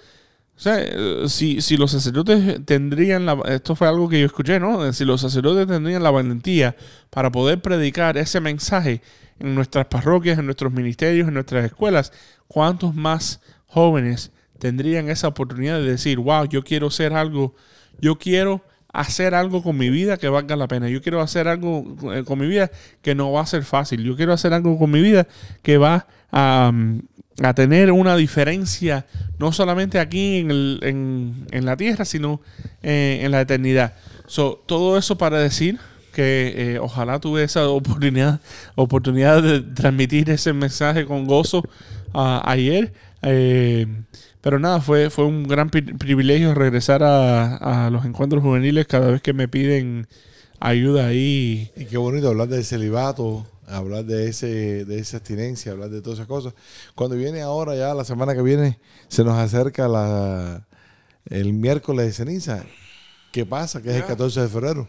[0.57, 3.37] O sea, eh, si, si los sacerdotes tendrían la...
[3.47, 4.93] Esto fue algo que yo escuché, ¿no?
[4.93, 6.77] Si los sacerdotes tendrían la valentía
[7.11, 9.03] para poder predicar ese mensaje
[9.41, 12.13] en nuestras parroquias, en nuestros ministerios, en nuestras escuelas,
[12.47, 17.55] ¿cuántos más jóvenes tendrían esa oportunidad de decir, wow, yo quiero ser algo,
[17.99, 21.97] yo quiero hacer algo con mi vida que valga la pena, yo quiero hacer algo
[22.15, 22.71] eh, con mi vida
[23.03, 25.27] que no va a ser fácil, yo quiero hacer algo con mi vida
[25.63, 27.01] que va a, mm,
[27.43, 29.07] a tener una diferencia
[29.39, 32.41] no solamente aquí en, el- en- en la tierra, sino
[32.83, 33.95] eh, en la eternidad.
[34.27, 35.79] So, todo eso para decir
[36.13, 38.41] que eh, ojalá tuve esa oportunidad,
[38.77, 41.63] oportunidad de transmitir ese mensaje con gozo
[42.15, 42.93] ah, ayer.
[44.45, 49.11] Pero nada, fue, fue un gran pri- privilegio regresar a, a los encuentros juveniles cada
[49.11, 50.07] vez que me piden
[50.61, 51.73] ayuda ahí.
[51.77, 56.19] Y qué bonito hablar del celibato, hablar de ese de esa abstinencia, hablar de todas
[56.19, 56.53] esas cosas.
[56.95, 58.79] Cuando viene ahora ya la semana que viene
[59.09, 60.67] se nos acerca la
[61.31, 62.65] el miércoles de ceniza.
[63.33, 63.81] ¿Qué pasa?
[63.83, 64.07] Que es el Ya.
[64.09, 64.89] 14 de febrero,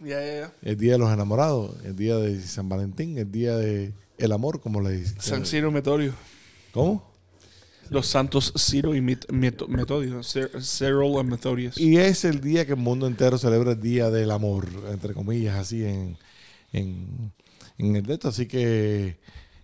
[0.00, 0.52] Ya, ya, ya.
[0.62, 4.60] el día de los enamorados, el día de San Valentín, el día de el amor,
[4.60, 5.16] como le dicen.
[5.20, 6.12] San Ciro Metodio.
[6.72, 7.13] ¿Cómo?
[7.90, 10.20] Los santos Ciro y Met- Meto- Metodio.
[10.22, 11.78] Cyril and Methodius.
[11.78, 15.56] Y es el día que el mundo entero celebra el Día del Amor, entre comillas,
[15.56, 16.16] así en,
[16.72, 17.32] en,
[17.78, 18.28] en el de esto.
[18.28, 19.18] Así que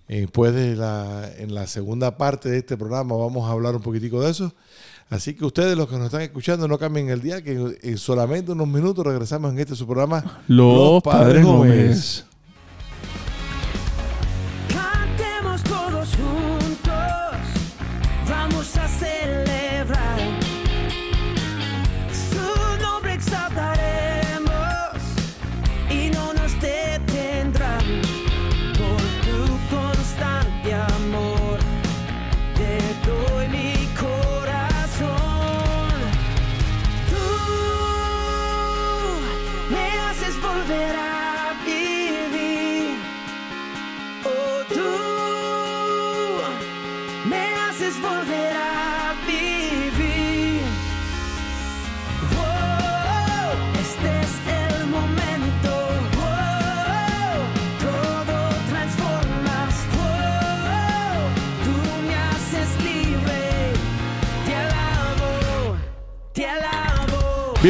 [0.08, 3.82] eh, pues de la, en la segunda parte de este programa vamos a hablar un
[3.82, 4.52] poquitico de eso.
[5.08, 8.52] Así que ustedes, los que nos están escuchando, no cambien el día, que en solamente
[8.52, 10.42] unos minutos regresamos en este su programa.
[10.46, 11.74] Los Padres Gómez.
[11.76, 12.29] Cantemos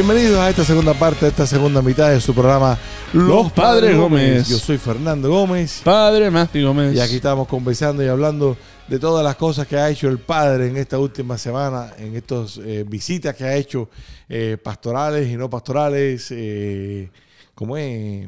[0.03, 2.75] Bienvenidos a esta segunda parte, a esta segunda mitad de su programa
[3.13, 4.49] Los Padres Gómez.
[4.49, 5.81] Yo soy Fernando Gómez.
[5.83, 6.95] Padre Matthew Gómez.
[6.95, 10.69] Y aquí estamos conversando y hablando de todas las cosas que ha hecho el Padre
[10.69, 13.91] en esta última semana, en estas eh, visitas que ha hecho
[14.27, 17.11] eh, pastorales y no pastorales, eh,
[17.53, 18.27] como es,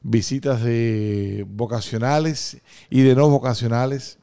[0.00, 2.56] visitas de vocacionales
[2.88, 4.16] y de no vocacionales.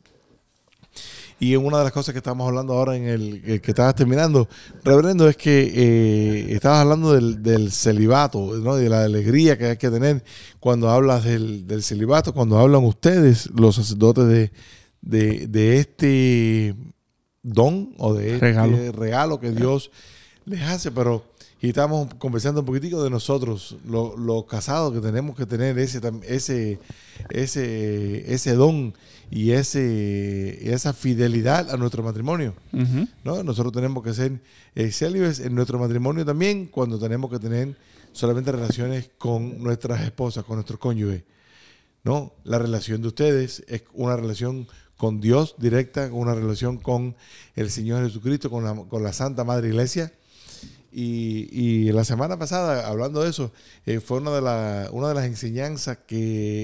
[1.42, 3.96] Y en una de las cosas que estamos hablando ahora en el, el que estabas
[3.96, 4.50] terminando,
[4.84, 8.76] reverendo, es que eh, estabas hablando del, del celibato, ¿no?
[8.76, 10.24] de la alegría que hay que tener
[10.60, 14.52] cuando hablas del, del celibato, cuando hablan ustedes, los sacerdotes, de,
[15.02, 16.76] de, de este
[17.42, 18.92] don o de este Regalo.
[18.92, 19.92] regalo, que Dios
[20.44, 20.92] les hace.
[20.92, 21.24] Pero,
[21.62, 26.02] y estamos conversando un poquitico de nosotros, lo- los casados que tenemos que tener ese,
[26.28, 26.80] ese,
[27.30, 28.94] ese, ese don
[29.32, 32.56] y ese, esa fidelidad a nuestro matrimonio.
[33.24, 33.44] ¿no?
[33.44, 34.40] Nosotros tenemos que ser
[34.76, 37.76] eh, célibes en nuestro matrimonio también cuando tenemos que tener
[38.12, 41.24] solamente relaciones con nuestras esposas, con nuestros cónyuges.
[42.04, 42.34] ¿no?
[42.44, 47.16] La relación de ustedes es una relación con Dios directa, una relación con
[47.56, 50.12] el Señor Jesucristo, con la, con la Santa Madre Iglesia.
[50.92, 53.52] Y, y la semana pasada, hablando de eso,
[53.86, 56.18] eh, fue una de, la- una de las enseñanzas que,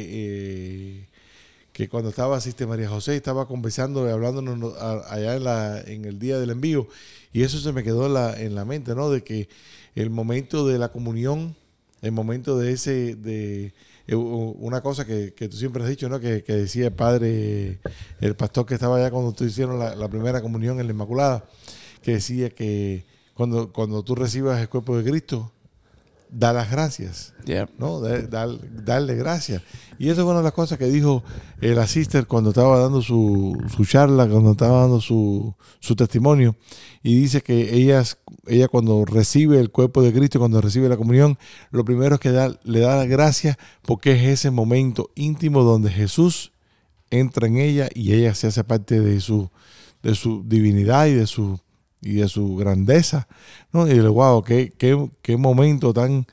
[0.10, 1.08] eh,
[1.74, 6.18] que cuando estaba Sister María José, estaba conversando y hablándonos allá en, la, en el
[6.20, 6.88] día del envío,
[7.34, 9.10] y eso se me quedó en la, en la mente, ¿no?
[9.10, 9.48] De que
[9.96, 11.56] el momento de la comunión,
[12.02, 13.74] el momento de ese, de
[14.08, 16.20] eh, una cosa que, que tú siempre has dicho, ¿no?
[16.20, 17.80] Que, que decía el padre,
[18.22, 21.46] el pastor que estaba allá cuando tú hicieron la, la primera comunión en la Inmaculada,
[22.02, 23.06] que decía que
[23.36, 25.52] cuando, cuando tú recibas el cuerpo de Cristo,
[26.32, 27.34] da las gracias.
[27.46, 27.70] Yeah.
[27.78, 28.00] ¿no?
[28.02, 29.62] Da- dar- darle gracias.
[30.00, 31.24] Y eso fue una de las cosas que dijo
[31.62, 36.56] la sister cuando estaba dando su, su charla, cuando estaba dando su, su testimonio.
[37.04, 38.18] Y dice que ellas,
[38.48, 41.38] ella cuando recibe el cuerpo de Cristo, cuando recibe la comunión,
[41.72, 45.92] lo primero es que da- le da las gracias porque es ese momento íntimo donde
[45.92, 46.52] Jesús
[47.12, 49.50] entra en ella y ella se hace parte de su,
[50.02, 51.60] de su divinidad y de su,
[52.06, 53.28] y de su grandeza.
[53.74, 53.88] ¿no?
[53.88, 56.26] Y le wow, qué, qué, qué momento tan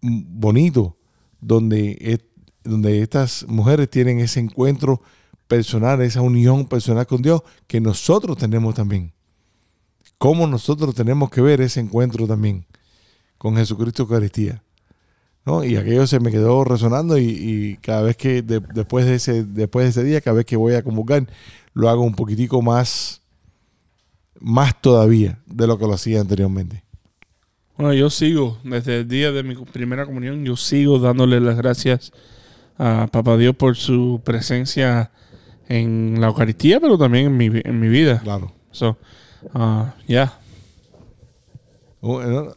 [0.00, 0.96] bonito
[1.40, 2.20] donde, es-
[2.64, 5.02] donde estas mujeres tienen ese encuentro
[5.46, 9.12] personal, esa unión personal con Dios que nosotros tenemos también.
[10.18, 12.64] Cómo nosotros tenemos que ver ese encuentro también
[13.38, 14.62] con Jesucristo Eucaristía.
[15.46, 15.64] ¿no?
[15.64, 19.84] Y aquello se me quedó resonando y, cada vez que de- después, de ese, después
[19.84, 21.26] de ese día, cada vez que voy a convocar,
[21.72, 23.22] lo hago un poquitico más,
[24.40, 26.84] más todavía de lo que lo hacía anteriormente.
[27.76, 32.12] Bueno, yo sigo, desde el día de mi primera comunión, yo sigo dándole las gracias
[32.76, 35.12] a Papá Dios por su presencia
[35.68, 38.20] en la Eucaristía, pero también en mi, en mi vida.
[38.20, 38.52] Claro.
[38.72, 38.96] So,
[39.54, 40.38] ah, yeah.
[42.00, 42.54] Uh, ¿no?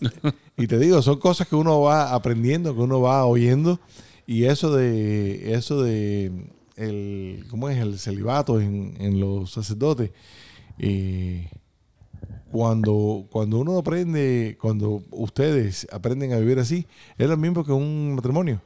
[0.58, 3.80] Y te digo, son cosas que uno va aprendiendo, que uno va oyendo.
[4.28, 6.32] Y eso de, eso de
[6.76, 7.78] el, ¿cómo es?
[7.80, 10.12] El celibato en, en los sacerdotes.
[10.78, 11.50] eh,
[12.52, 16.86] cuando, cuando uno aprende, cuando ustedes aprenden a vivir así,
[17.18, 18.62] es lo mismo que un matrimonio.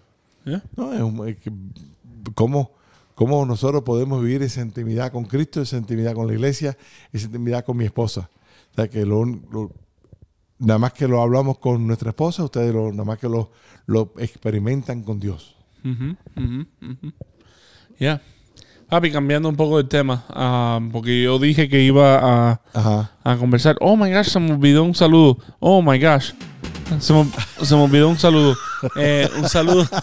[0.45, 0.63] Yeah.
[0.75, 0.93] ¿no?
[0.93, 1.51] Es un- es que-
[2.33, 2.71] ¿cómo,
[3.15, 6.77] cómo nosotros podemos vivir esa intimidad con Cristo, esa intimidad con la iglesia,
[7.13, 8.29] esa intimidad con mi esposa?
[8.71, 9.71] O sea, que lo, lo-
[10.59, 13.51] nada más que lo hablamos con nuestra esposa, ustedes lo, nada más que lo,
[13.85, 15.55] lo experimentan con Dios.
[15.83, 17.13] Ujú, ujú, ujú.
[17.97, 18.21] Yeah.
[18.89, 22.19] Papi, cambiando un poco el tema, ah, porque yo dije que iba
[22.51, 23.11] a, Ajá.
[23.23, 23.75] a conversar.
[23.81, 25.37] Oh my gosh, se me olvidó un saludo.
[25.59, 26.31] Oh my gosh.
[26.99, 27.25] Se me,
[27.63, 28.55] se me olvidó un saludo.
[28.95, 29.85] Eh, un saludo.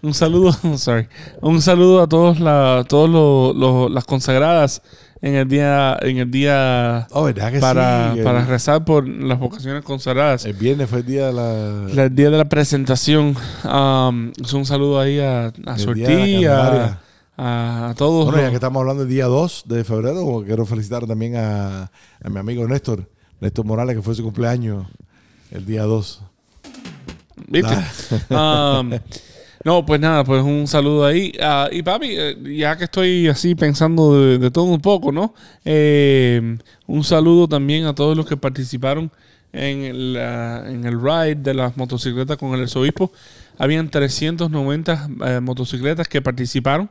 [0.00, 0.52] Un saludo.
[0.78, 1.08] Sorry.
[1.40, 4.80] Un saludo a todos la, todos los- los- las consagradas
[5.20, 8.20] en el día, en el día Oh, ¿verdad que para, sí?
[8.22, 10.44] para rezar por las vocaciones consagradas.
[10.44, 11.52] el viernes fue el día de la...
[11.92, 13.34] La- El día de la presentación.
[13.64, 17.00] Um, es un saludo ahí a, a Sortí, a,
[17.38, 18.26] a todos.
[18.26, 21.84] Bueno, ya que estamos hablando del día 2 de febrero, quiero felicitar también a,
[22.22, 23.08] a mi amigo Néstor,
[23.40, 24.86] Néstor Morales, que fue su cumpleaños
[25.52, 26.22] el día 2.
[27.46, 27.74] ¿Viste?
[28.34, 28.90] Um,
[29.64, 31.32] no, pues nada, pues un saludo ahí.
[31.40, 35.32] Ah, y papi, eh, ya que estoy así pensando de, de todo un poco, ¿no?
[35.64, 39.12] Eh, un saludo también a todos los que participaron
[39.52, 43.12] en el, ah, en el ride de las motocicletas con el arzobispo.
[43.58, 46.90] Habían 390 eh, motocicletas que participaron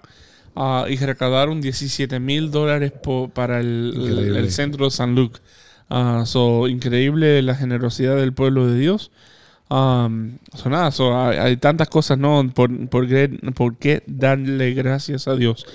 [0.57, 2.91] ah, y recaudaron 17 mil dólares
[3.33, 4.39] para el, el- Increíble.
[4.39, 5.39] el centro de San Luke.
[5.89, 9.11] Ah, so, increíble la generosidad del pueblo de Dios.
[9.69, 12.49] Um, so nada, so, hay, hay tantas cosas, ¿no?
[12.55, 15.65] Por, por, qué, por qué darle gracias a Dios.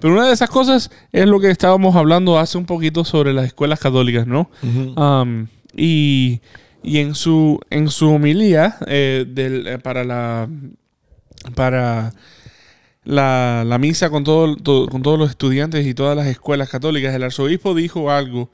[0.00, 3.44] Pero una de esas cosas es lo que estábamos hablando hace un poquito sobre las
[3.46, 4.50] escuelas católicas, ¿no?
[4.96, 6.40] Um, y,
[6.82, 10.48] Y en su, en su homilía eh, del- eh, para la
[11.54, 12.12] para
[13.04, 14.56] la, la misa con, todo,
[14.88, 18.50] con todos los estudiantes y todas las escuelas católicas, el arzobispo dijo algo,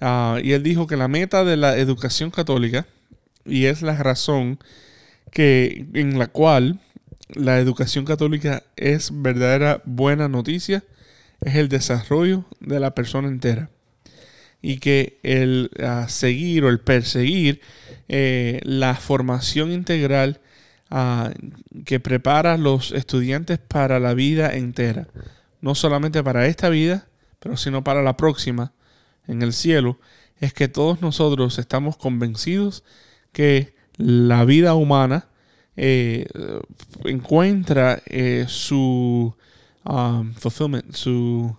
[0.00, 2.86] ah, y él dijo que la meta de la educación católica,
[3.44, 4.58] y es la razón
[5.30, 6.80] que, en la cual
[7.34, 10.84] la educación católica es verdadera buena noticia,
[11.40, 13.70] es el desarrollo de la persona entera.
[14.64, 17.60] Y que el ah, seguir o el perseguir
[18.08, 20.40] eh, la formación integral
[21.84, 25.08] que prepara a los estudiantes para la vida entera.
[25.60, 27.06] No solamente para esta vida,
[27.38, 28.72] pero sino para la próxima
[29.26, 29.98] en el cielo.
[30.40, 32.84] Es que todos nosotros estamos convencidos
[33.32, 35.28] que la vida humana
[35.76, 36.26] eh,
[37.04, 39.34] encuentra eh, su
[39.84, 41.56] um, fulfillment, su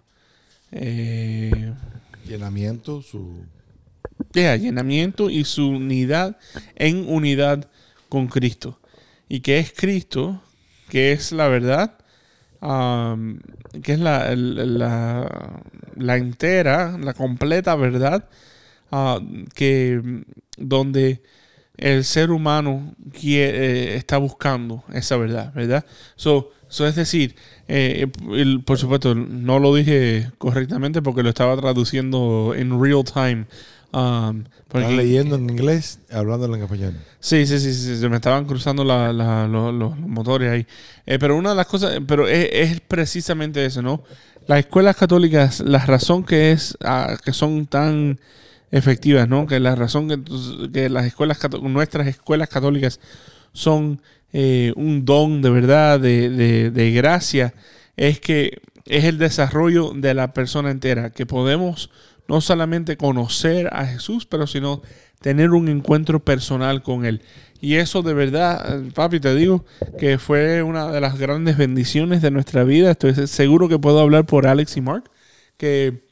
[0.72, 1.74] eh,
[2.28, 3.44] Llenamiento, su...
[4.34, 6.38] yeah, llenamiento y su unidad
[6.76, 7.68] en unidad
[8.10, 8.80] con Cristo.
[9.34, 10.44] Y que es Cristo,
[10.90, 11.98] que es la verdad,
[12.62, 13.40] um,
[13.82, 14.32] que es la,
[16.16, 18.30] entera, la completa verdad,
[18.92, 19.20] ah,
[19.56, 20.24] que
[20.56, 21.24] donde
[21.78, 22.94] el ser humano
[23.24, 25.84] eh, está buscando esa verdad, ¿verdad?
[26.16, 27.36] So, so es decir,
[27.68, 28.06] eh,
[28.64, 33.48] por supuesto, no lo dije correctamente porque lo estaba traduciendo en real time.
[33.94, 36.94] Um, porque- leyendo en inglés, hablándolo en español.
[37.20, 40.68] Sí, sí, sí, sí, se me estaban cruzando la- la- los motores ahí.
[41.06, 44.04] Eh, pero una de las cosas, pero es, es precisamente eso, ¿no?
[44.48, 48.20] Las escuelas católicas, la razón que es ah, que son tan
[48.72, 49.46] efectivas, ¿no?
[49.46, 50.20] Que la razón que,
[50.72, 53.00] que las escuelas nuestras escuelas católicas
[53.54, 54.02] son
[54.34, 57.54] eh, un don de verdad, de, de- de gracia,
[57.96, 61.90] es que es el desarrollo de la persona entera, que podemos
[62.28, 64.82] no solamente conocer a Jesús, pero sino
[65.22, 67.22] tener un encuentro personal con Él.
[67.62, 69.66] Y eso de verdad, papi, te digo
[69.98, 72.92] que fue una de las grandes bendiciones de nuestra vida.
[72.92, 75.06] Estoy seguro que puedo hablar por Alex y Mark,
[75.58, 76.04] que,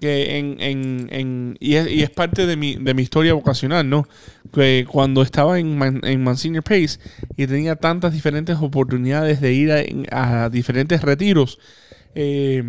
[0.00, 3.88] que en, en- en- y, es, y es parte de mi, de mi historia vocacional,
[3.88, 4.06] ¿no?
[4.52, 6.98] Que cuando estaba en, en Monsignor Pace
[7.36, 9.72] y tenía tantas diferentes oportunidades de ir
[10.10, 11.58] a, a diferentes retiros,
[12.14, 12.62] eh,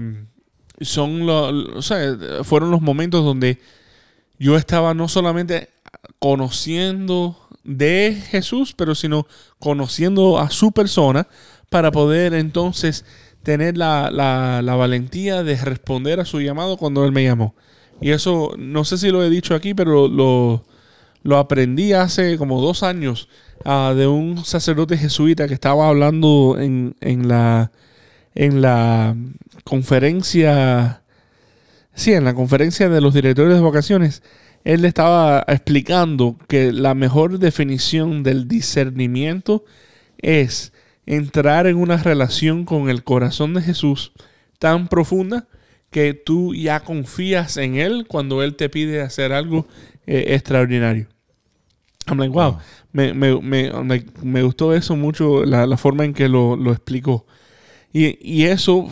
[0.82, 3.60] son lo- o sea, fueron los momentos donde
[4.40, 5.70] yo estaba no solamente
[6.20, 9.28] conociendo de Jesús, pero sino
[9.60, 11.28] conociendo a su persona
[11.70, 13.06] para poder entonces
[13.44, 17.56] tener la, la- la valentía de responder a su llamado cuando Él me llamó.
[18.02, 20.64] Y eso, no sé si lo he dicho aquí, pero lo,
[21.24, 23.28] lo aprendí hace como dos años
[23.66, 27.72] ah, de un sacerdote jesuita que estaba hablando en, en la,
[28.40, 29.16] en la
[29.66, 31.04] conferencia,
[31.94, 34.24] sí, en la conferencia de los directores de vocaciones,
[34.64, 39.66] él estaba explicando que la mejor definición del discernimiento
[40.20, 40.74] es
[41.06, 44.12] entrar en una relación con el corazón de Jesús
[44.60, 45.48] tan profunda
[45.92, 49.68] que tú ya confías en Él cuando Él te pide hacer algo
[50.08, 51.08] eh, extraordinario.
[52.08, 52.58] I'm like, wow.
[52.92, 53.72] Me, me, me-
[54.24, 57.26] me gustó eso mucho, la, la forma en que lo, lo explicó.
[57.92, 58.88] Y, y eso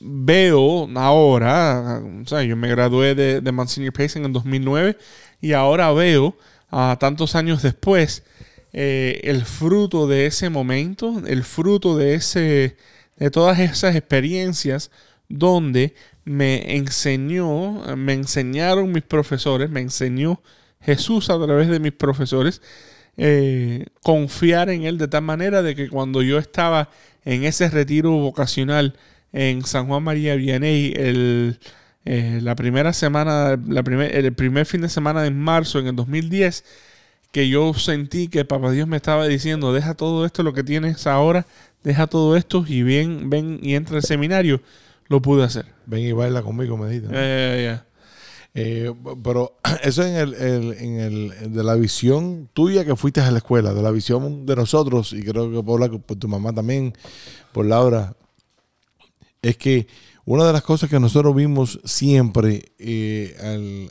[0.00, 4.96] veo ahora, o sea, yo me gradué de, de Monsignor Pace en el 2009
[5.40, 6.36] y ahora veo,
[6.70, 8.22] a tantos años después,
[8.72, 12.76] eh, el fruto de ese momento, el fruto de, ese,
[13.16, 14.90] de todas esas experiencias
[15.28, 20.42] donde me enseñó, me enseñaron mis profesores, me enseñó
[20.80, 22.60] Jesús a través de mis profesores,
[23.16, 26.90] eh, confiar en Él de tal manera de que cuando yo estaba
[27.28, 28.94] en ese retiro vocacional
[29.34, 31.58] en San Juan María Vianney, el,
[32.06, 35.96] eh, la primera semana, la primer, el primer fin de semana de marzo en el
[35.96, 36.64] 2010,
[37.30, 41.06] que yo sentí que Papá Dios me estaba diciendo, deja todo esto, lo que tienes
[41.06, 41.46] ahora,
[41.84, 44.62] deja todo esto y ven, ven y entra al seminario,
[45.08, 45.66] lo pude hacer.
[45.84, 47.08] Ven y baila conmigo, me dice.
[48.54, 48.92] Eh,
[49.22, 53.74] pero eso en el, en el de la visión tuya que fuiste a la escuela,
[53.74, 56.94] de la visión de nosotros, y creo que por, la, por tu mamá también,
[57.52, 58.14] por Laura,
[59.42, 59.86] es que
[60.24, 63.34] una de las cosas que nosotros vimos siempre eh,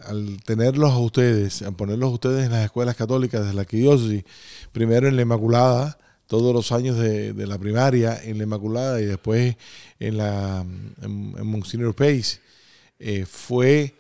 [0.06, 4.24] al, tenerlos a ustedes, al ponerlos a ustedes en las escuelas católicas de la arquidiócesis,
[4.72, 5.98] primero en la Inmaculada,
[6.28, 9.56] todos los años de, de la primaria en la Inmaculada y después
[10.00, 10.64] en la
[11.02, 12.40] en Monsignor Pace,
[13.00, 13.96] eh, fue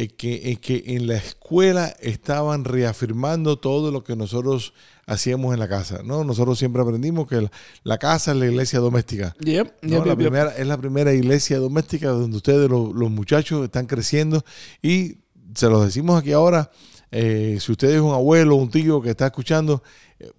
[0.00, 4.72] eh, que, eh, que en la escuela estaban reafirmando todo lo que nosotros
[5.06, 6.02] hacíamos en la casa.
[6.04, 6.22] ¿no?
[6.22, 7.50] Nosotros siempre aprendimos que la,
[7.82, 9.34] la casa es la iglesia doméstica.
[9.40, 10.04] Yep, ¿no?
[10.04, 14.44] la yep, primera, es la primera iglesia doméstica donde ustedes, los, los muchachos, están creciendo
[14.80, 15.16] y
[15.56, 16.70] se los decimos aquí ahora.
[17.10, 19.82] Eh, si usted es un abuelo, un tío que está escuchando,
[20.20, 20.30] eh,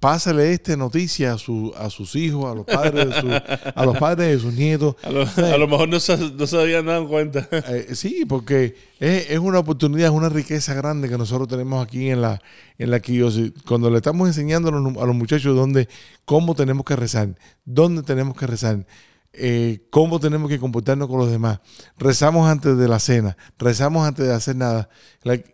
[0.00, 3.30] pásale esta noticia a, su, a sus hijos, a los padres de, su-
[3.74, 4.96] a los padres de sus nietos.
[5.02, 7.46] A lo, a lo mejor no se, no se habían dado cuenta.
[7.52, 12.10] Eh, sí, porque es, es una oportunidad, es una riqueza grande que nosotros tenemos aquí
[12.10, 12.40] en la
[12.78, 13.52] en la Kiyoshi.
[13.68, 15.86] Cuando le estamos enseñando a los, a los muchachos dónde,
[16.24, 17.28] cómo tenemos que rezar,
[17.66, 18.86] dónde tenemos que rezar,
[19.32, 21.60] eh, cómo tenemos que comportarnos con los demás.
[21.96, 24.88] Rezamos antes de la cena, rezamos antes de hacer nada.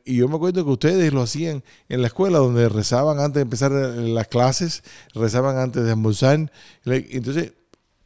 [0.05, 3.43] Y yo me acuerdo que ustedes lo hacían en la escuela, donde rezaban antes de
[3.43, 4.83] empezar eh, las clases,
[5.15, 6.51] rezaban antes de almorzar.
[6.85, 7.53] Entonces,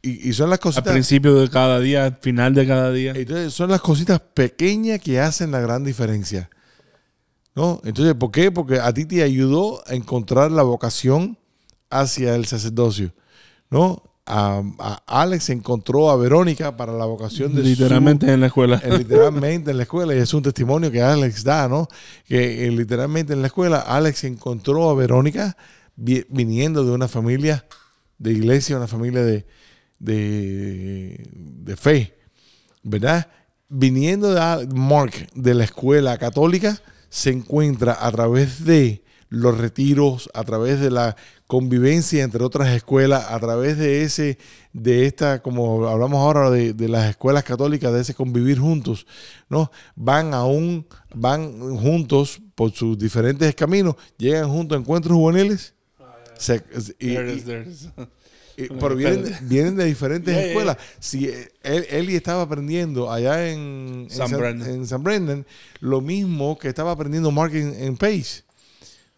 [0.01, 0.91] y, y son las Al cositas.
[0.91, 3.13] principio de cada día, al final de cada día.
[3.15, 6.49] Entonces son las cositas pequeñas que hacen la gran diferencia.
[7.53, 7.81] ¿No?
[7.83, 8.49] Entonces, ¿por qué?
[8.51, 11.37] Porque a ti te ayudó a encontrar la vocación
[11.89, 13.13] hacia el sacerdocio.
[13.69, 14.10] ¿No?
[14.25, 18.79] A, a Alex encontró a Verónica para la vocación de su- Literalmente en la escuela.
[18.83, 21.87] eh, literalmente en la escuela, y es un testimonio que Alex da, ¿no?
[22.27, 25.57] Que eh, literalmente en la escuela Alex encontró a Verónica
[25.95, 27.65] vi- viniendo de una familia
[28.19, 29.45] de iglesia, una familia de,
[29.99, 32.15] de, de fe,
[32.83, 33.27] ¿verdad?
[33.69, 40.43] Viniendo de Mark de la escuela católica, se encuentra a través de los retiros, a
[40.43, 41.15] través de la
[41.51, 44.37] convivencia entre otras escuelas, a través de ese,
[44.71, 49.05] de esta, como hablamos ahora de, de las escuelas católicas, de ese convivir juntos,
[49.49, 49.69] ¿no?
[49.97, 55.73] Van aún, van juntos por sus diferentes caminos, llegan juntos a encuentros juveniles.
[56.37, 56.63] se-
[56.99, 57.15] y-
[58.57, 60.77] y- pero vienen, vienen de diferentes Yeah, yeah, escuelas.
[61.01, 64.69] Si eh, él, Eli estaba aprendiendo allá en en San San, Brendan.
[64.69, 65.45] en San Brendan,
[65.81, 68.43] lo mismo que estaba aprendiendo Mark en, en Pace.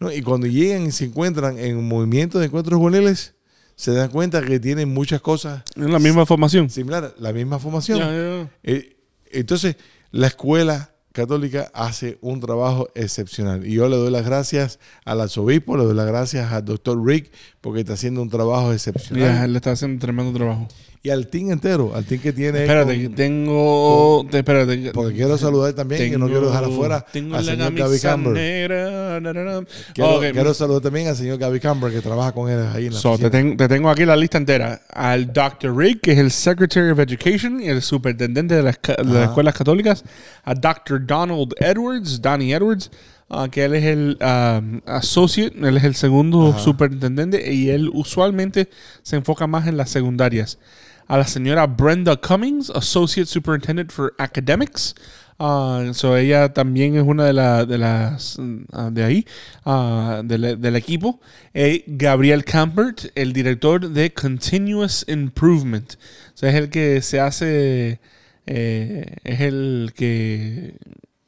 [0.04, 0.12] ¿No?
[0.12, 3.34] Y cuando llegan y se encuentran en un movimiento de encuentros juveniles,
[3.76, 6.70] se dan cuenta que tienen muchas cosas Es la misma formación.
[6.70, 7.98] similares, la misma formación.
[7.98, 8.50] Ya, ya.
[8.62, 8.96] Eh,
[9.32, 9.76] entonces,
[10.12, 13.66] la escuela católica hace un trabajo excepcional.
[13.66, 17.32] Y yo le doy las gracias al arzobispo, le doy las gracias al doctor Rick,
[17.60, 19.44] porque está haciendo un trabajo excepcional.
[19.44, 20.68] Él está haciendo un tremendo trabajo.
[21.06, 22.62] Y al team entero, al team que tiene.
[22.62, 24.26] Espérate, con- tengo.
[24.30, 24.90] te- espérate.
[24.94, 28.32] porque quiero saludar también, que no quiero dejar afuera Tengo al la señor Gaby Camber.
[28.32, 29.20] negra.
[29.20, 29.66] na, na, na.
[29.92, 32.98] Quiero, quiero saludar también al señor Gaby Camber, que trabaja con él ahí en la
[32.98, 33.30] So, te, oficina.
[33.30, 34.80] ten- te tengo aquí la lista entera.
[34.88, 35.76] Al Dr.
[35.76, 40.04] Rick, que es el Secretary of Education y el superintendente de las, de escuelas católicas.
[40.44, 41.06] A Dr.
[41.06, 42.90] Donald Edwards, Donnie Edwards,
[43.28, 46.60] ah, que él es el um, Associate, él es el segundo Ajá.
[46.60, 48.70] superintendente y él usualmente
[49.02, 50.58] se enfoca más en las secundarias.
[51.06, 54.94] A la señora Brenda Cummings, Associate Superintendent for Academics.
[55.38, 58.38] Ah, so ella también es una de, la- de las
[58.72, 59.26] ah, de ahí,
[59.64, 61.20] ah, del, equipo.
[61.52, 65.94] Eh, Gabriel Campert, el director de Continuous Improvement.
[66.40, 68.00] Es el que se hace,
[68.46, 70.76] eh, es el que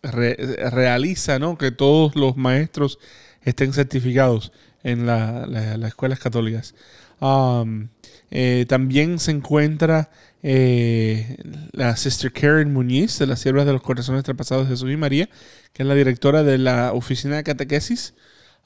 [0.03, 0.37] re-
[0.70, 1.59] realiza ¿no?
[1.59, 2.99] que todos los maestros
[3.43, 4.53] estén certificados
[4.91, 6.74] en la- la- las escuelas católicas.
[7.20, 7.89] Um,
[8.30, 10.11] eh, también se encuentra
[10.43, 11.37] eh,
[11.72, 15.28] la Sister Karen Muñiz de las Siervas de los Corazones Traspasados de Jesús y María,
[15.72, 18.14] que es la directora de la Oficina de Catequesis.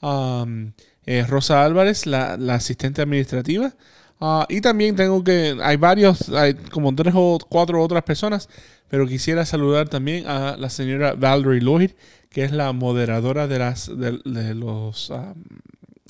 [0.01, 0.73] Um,
[1.05, 3.73] eh, Rosa Álvarez, la, la asistente administrativa.
[4.19, 8.47] Ah, y también tengo que, hay varios, hay como tres o cuatro otras personas,
[8.87, 11.91] pero quisiera saludar también a la señora Valerie Lloyd,
[12.29, 15.33] que es la moderadora de, las, de, de los um,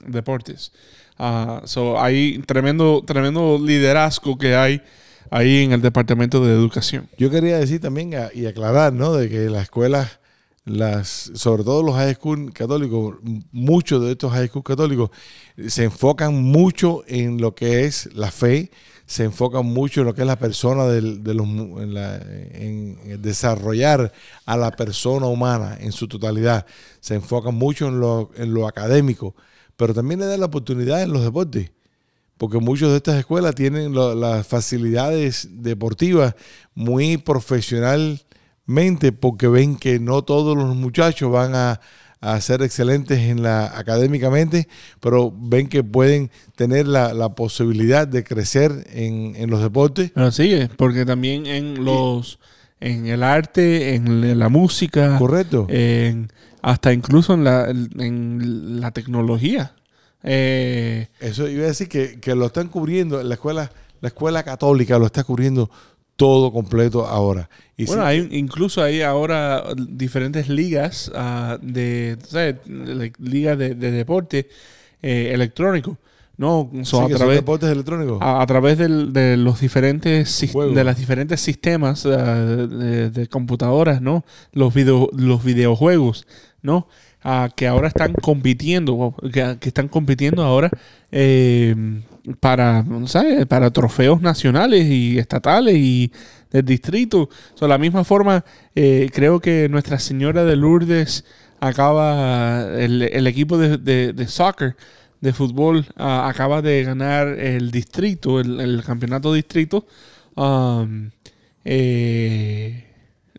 [0.07, 0.71] deportes.
[1.17, 4.81] Ah, so hay tremendo, tremendo liderazgo que hay
[5.29, 7.07] ahí en el Departamento de Educación.
[7.17, 9.13] Yo quería decir también a- y aclarar, ¿no?
[9.13, 10.19] De que las escuelas,
[10.65, 13.15] las, sobre todo los high school católicos,
[13.51, 15.09] muchos de estos high school católicos
[15.67, 18.71] se enfocan mucho en lo que es la fe,
[19.05, 24.11] se enfocan mucho en lo que es la persona del- de los, en desarrollar
[24.45, 26.65] a la persona humana en su totalidad.
[26.99, 29.35] Se enfocan mucho en lo, en lo académico,
[29.81, 31.71] pero también le dan la oportunidad en los deportes
[32.37, 36.33] porque muchas de estas escuelas tienen lo- las facilidades deportivas
[36.73, 41.81] muy profesionalmente, porque ven que no todos los muchachos van a,
[42.19, 44.67] a ser excelentes en la académicamente,
[44.99, 50.11] pero ven que pueden tener la, la posibilidad de crecer en, en los deportes.
[50.13, 52.39] Pero sigue, porque también en los,
[52.79, 55.67] en el arte, en la música, Correcto.
[55.69, 56.31] en,
[56.61, 59.73] hasta incluso en la, en la tecnología.
[60.23, 64.99] Eh, Eso iba a decir que, que lo están cubriendo, la escuela, la escuela católica
[64.99, 65.69] lo está cubriendo
[66.15, 67.49] todo completo ahora.
[67.77, 72.17] Y bueno, hay incluso hay ahora diferentes ligas ah, de,
[73.17, 74.47] ligas de, de deporte
[75.01, 75.97] eh, electrónico,
[76.37, 76.69] ¿no?
[76.83, 78.19] So, a través deportes electrónicos.
[78.21, 80.75] a, a través del- de los diferentes Juegos.
[80.75, 84.23] de las diferentes sistemas ah, de, de computadoras, ¿no?
[84.53, 86.27] Los video, los videojuegos,
[86.61, 86.87] ¿no?
[87.23, 90.69] ah, que ahora están compitiendo, que, están compitiendo ahora
[91.11, 91.75] eh,
[92.39, 93.45] para, ¿sabes?
[93.45, 96.11] para trofeos nacionales y estatales y
[96.51, 97.29] del distrito.
[97.59, 98.43] De la misma forma,
[98.75, 101.25] eh, creo que Nuestra Señora de Lourdes
[101.59, 104.75] acaba, el, el equipo de, de- soccer,
[105.21, 109.85] de fútbol, ah, acaba de ganar el distrito, el, el campeonato distrito.
[110.35, 111.11] Um,
[111.65, 112.85] eh,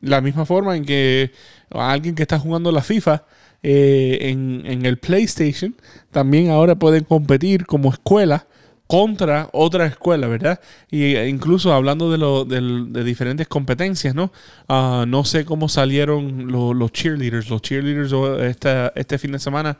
[0.00, 1.32] la misma forma en que
[1.74, 3.24] alguien que está jugando la FIFA
[3.62, 5.74] eh, en, en el PlayStation
[6.10, 8.46] también ahora pueden competir como escuela
[8.86, 10.60] contra otra escuela, ¿verdad?
[10.90, 14.32] Y eh, incluso hablando de, lo, de diferentes competencias, ¿no?
[14.68, 17.48] Ah, no sé cómo salieron lo- los cheerleaders.
[17.48, 19.78] Los cheerleaders oh, este fin de semana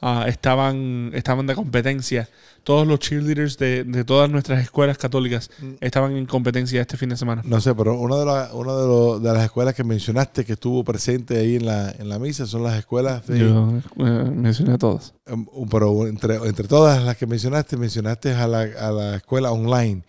[0.00, 2.28] ah, estaban, estaban de competencia.
[2.64, 5.48] Todos los cheerleaders de, de todas nuestras escuelas católicas
[5.80, 7.40] estaban en competencia este fin de semana.
[7.46, 10.52] No sé, pero una de, la- una de, lo- de las escuelas que mencionaste que
[10.52, 13.38] estuvo presente ahí en la, en la misa son las escuelas de...
[13.38, 15.14] Yo eh, mencioné a todas.
[15.30, 20.02] Um, pero entre, entre todas las que mencionaste, mencionaste a la, a la escuela online.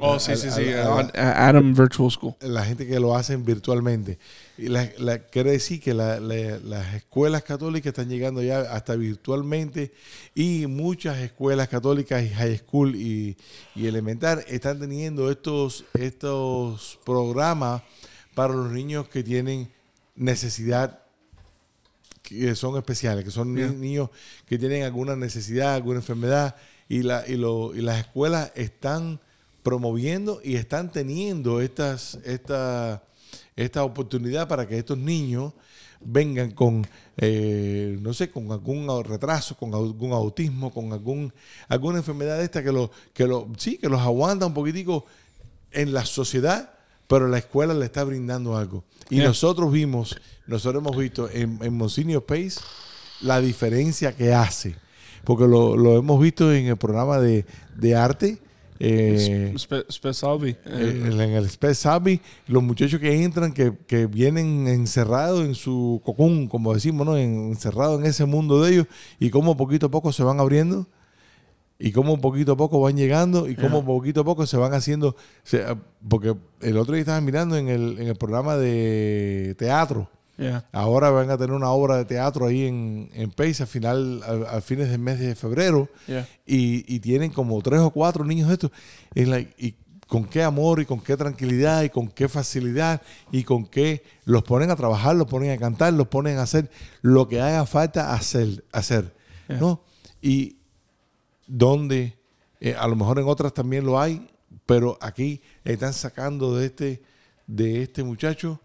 [0.00, 0.68] Oh, sí, sí, a- sí.
[0.72, 2.34] a- a- a- Adam Virtual School.
[2.40, 4.18] la gente que lo hacen virtualmente.
[4.56, 8.94] Y la, la- quiere decir que la- la- las escuelas católicas están llegando ya hasta
[8.94, 9.92] virtualmente
[10.36, 13.36] y muchas escuelas católicas y high school y,
[13.74, 17.82] y elemental están teniendo estos, estos programas
[18.36, 19.68] para los niños que tienen
[20.14, 21.00] necesidad
[22.22, 24.10] que son especiales, que son niños
[24.46, 26.54] que tienen alguna necesidad, alguna enfermedad,
[26.88, 29.18] y, la, y, lo- y las escuelas están
[29.62, 33.02] promoviendo y están teniendo estas, esta,
[33.56, 35.52] esta oportunidad para que estos niños
[36.00, 36.86] vengan con,
[37.16, 41.32] eh, no sé, con algún retraso, con algún autismo, con algún,
[41.68, 45.04] alguna enfermedad de esta que, lo, que lo, sí, que los aguanta un poquitico
[45.72, 46.72] en la sociedad,
[47.08, 48.84] pero la escuela le está brindando algo.
[49.10, 49.28] Y Yeah.
[49.28, 52.60] nosotros vimos, nosotros hemos visto en, en Monsignor Pace
[53.22, 54.76] la diferencia que hace.
[55.24, 57.44] Porque lo, lo hemos visto en el programa de,
[57.76, 58.38] de arte.
[58.80, 59.84] Eh, Spe-
[60.66, 66.00] eh, en el Space Savvy, los muchachos que entran, que, que vienen encerrados en su
[66.04, 67.16] cocún, como decimos, ¿no?
[67.16, 68.86] En- encerrados en ese mundo de ellos,
[69.18, 70.86] y cómo poquito a poco se van abriendo,
[71.78, 75.14] y cómo poquito a poco van llegando, y cómo poquito a poco se van haciendo.
[75.44, 75.64] se-
[76.08, 80.08] porque el otro día estaba mirando en el, en el programa de teatro.
[80.38, 80.64] Yeah.
[80.72, 84.46] Ahora van a tener una obra de teatro ahí en, en Pace al final, al,
[84.46, 86.28] al fines del mes de febrero Yeah.
[86.46, 88.70] y, y tienen como tres o cuatro niños estos.
[89.14, 89.74] Y,
[90.06, 94.42] con qué amor y con qué tranquilidad y con qué facilidad y con qué los
[94.42, 96.70] ponen a trabajar, los ponen a cantar, los ponen a hacer
[97.02, 98.64] lo que haga falta hacer.
[98.72, 99.12] hacer
[99.48, 99.58] Yeah.
[99.58, 99.82] ¿no?
[100.22, 100.56] Y
[101.46, 102.18] donde
[102.60, 104.28] eh, a lo mejor en otras también lo hay,
[104.66, 107.02] pero aquí están sacando de este,
[107.46, 108.60] de este muchacho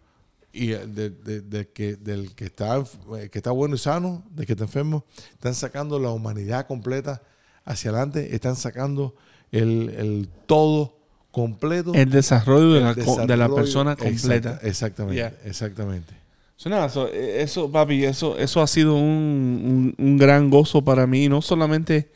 [0.53, 2.77] y eh, de- de- de que, del que está,
[3.17, 7.21] eh, que está bueno y sano, del que está enfermo, están sacando la humanidad completa
[7.65, 9.15] hacia adelante, están sacando
[9.51, 10.97] el, el todo
[11.31, 11.93] completo.
[11.95, 14.51] El desarrollo de la, de la persona completa.
[14.61, 15.33] Exacta- exactamente, Yeah.
[15.45, 16.13] exactamente.
[16.55, 20.83] So, nada, so, eh, eso, papi, eso, eso ha sido un, un- un gran gozo
[20.83, 21.27] para mí.
[21.27, 22.11] No solamente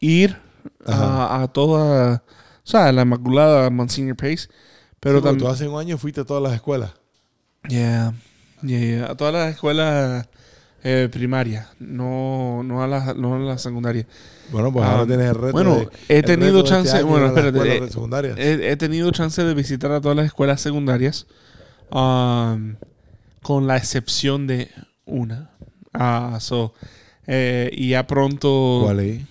[0.00, 0.36] ir
[0.84, 4.48] a, a toda, o sea, a la Inmaculada Monsignor Pace,
[4.98, 6.90] pero Sí, tú hace un año fuiste a todas las escuelas.
[7.68, 8.12] Yeah,
[8.62, 9.10] yeah, yeah.
[9.10, 10.26] A todas las escuelas
[10.84, 14.06] eh, primarias, no, no, a las no a la secundaria.
[14.52, 15.52] Bueno, pues Ah, ahora tienes el reto.
[15.52, 18.38] bueno, de- he tenido de chance- Este bueno, las espérate, eh, secundarias.
[18.38, 21.26] He, he tenido chance de visitar a todas las escuelas secundarias,
[21.90, 22.76] um,
[23.42, 24.70] con la excepción de
[25.04, 25.50] una.
[25.92, 26.74] Ah, so,
[27.26, 28.82] eh, y ya pronto.
[28.84, 29.22] ¿Cuál es?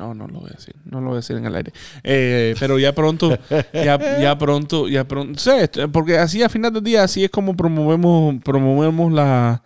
[0.00, 0.74] No, no lo voy a decir.
[0.86, 1.72] No lo voy a decir en el aire.
[2.02, 3.36] Eh, pero ya pronto,
[3.74, 5.38] ya, pronto, ya pronto.
[5.54, 9.62] Esto- porque así a final del día, así es como promovemos, promovemos la-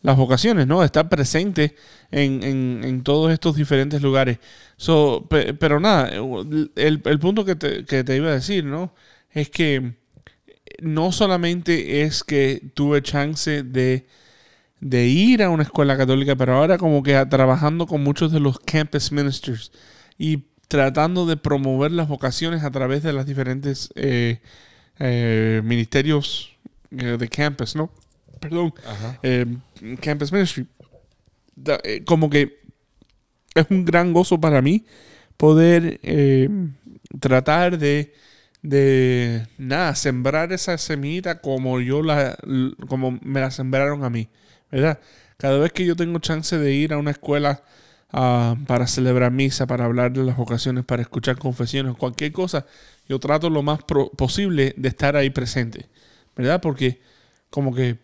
[0.00, 0.82] las vocaciones, ¿no?
[0.82, 1.76] Estar presente
[2.10, 4.38] en, en- todos estos diferentes lugares.
[4.78, 6.70] So, pe- pero nada, el,
[7.04, 8.94] el punto que te, que te iba a decir, ¿no?
[9.30, 9.94] Es que
[10.80, 14.06] no solamente es que tuve chance de
[14.80, 18.58] de ir a una escuela católica, pero ahora como que trabajando con muchos de los
[18.58, 19.72] campus ministers
[20.18, 24.40] y tratando de promover las vocaciones a través de las diferentes eh,
[24.98, 26.56] eh, ministerios
[26.90, 27.90] eh, de campus, ¿no?
[28.40, 28.74] Perdón,
[29.22, 29.46] eh,
[30.00, 30.66] campus ministry.
[31.56, 32.60] Da- como que
[33.54, 34.84] es un gran gozo para mí
[35.36, 36.00] poder
[37.20, 38.12] tratar de
[38.62, 42.36] de nada, sembrar esa semillita como yo la
[42.88, 44.28] como me la sembraron a mí,
[44.74, 44.98] ¿verdad?
[45.38, 47.62] Cada vez que yo tengo chance de ir a una escuela
[48.12, 52.66] ah, para celebrar misa, para hablar de las vocaciones, para escuchar confesiones, cualquier cosa,
[53.08, 55.88] yo trato lo más pro- posible de estar ahí presente,
[56.36, 56.60] ¿verdad?
[56.60, 57.00] Porque
[57.50, 57.98] como que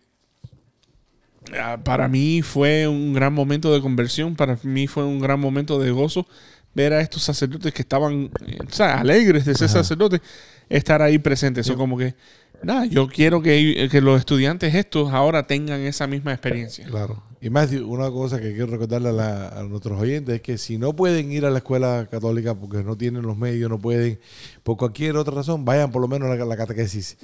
[1.59, 5.79] ah, para mí fue un gran momento de conversión, para mí fue un gran momento
[5.79, 6.27] de gozo
[6.73, 10.21] ver a estos sacerdotes que estaban eh, o sea, alegres de ser sacerdotes,
[10.69, 11.67] estar ahí presentes.
[11.67, 12.15] Eso como que,
[12.63, 16.85] nada, yo quiero que, que los estudiantes estos ahora tengan esa misma experiencia.
[16.87, 17.23] Claro.
[17.41, 20.77] Y más, una cosa que quiero recordarle a, la- a nuestros oyentes es que si
[20.77, 24.19] no pueden ir a la escuela católica porque no tienen los medios, no pueden,
[24.63, 27.17] por cualquier otra razón, vayan por lo menos a la, la catequesis.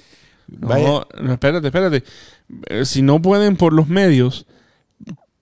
[0.48, 2.04] Vayan- No, no, espérate, espérate.
[2.68, 4.48] Eh, Si no pueden por los medios,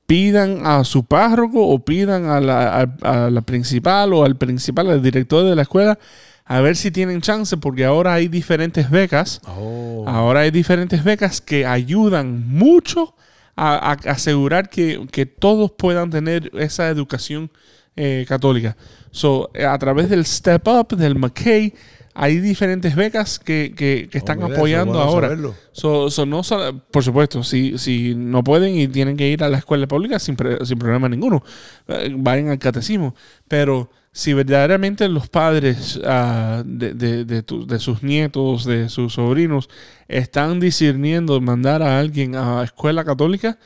[0.07, 4.89] pidan a su párroco o pidan a la, a- a la principal o al principal,
[4.91, 5.97] al director de la escuela,
[6.45, 9.41] a ver si tienen chance, porque ahora hay diferentes becas.
[9.47, 10.05] Oh.
[10.07, 13.15] Ahora hay diferentes becas que ayudan mucho
[13.55, 17.51] a, a asegurar que, que todos puedan tener esa educación
[17.95, 18.75] eh, católica.
[19.11, 21.73] So, a través del Step Up, del McKay,
[22.17, 25.27] hay diferentes becas que, que- que están mira, apoyando ahora.
[25.73, 26.41] So, so no
[26.89, 30.35] por supuesto, si, si no pueden y tienen que ir a la escuela pública sin,
[30.37, 31.43] pre- sin problema ninguno,
[31.89, 33.13] eh, vayan al catecismo.
[33.49, 39.13] Pero si verdaderamente los padres ah, de, de- de tu- de sus nietos, de sus
[39.13, 39.69] sobrinos,
[40.07, 43.59] están discerniendo mandar a alguien a escuela católica,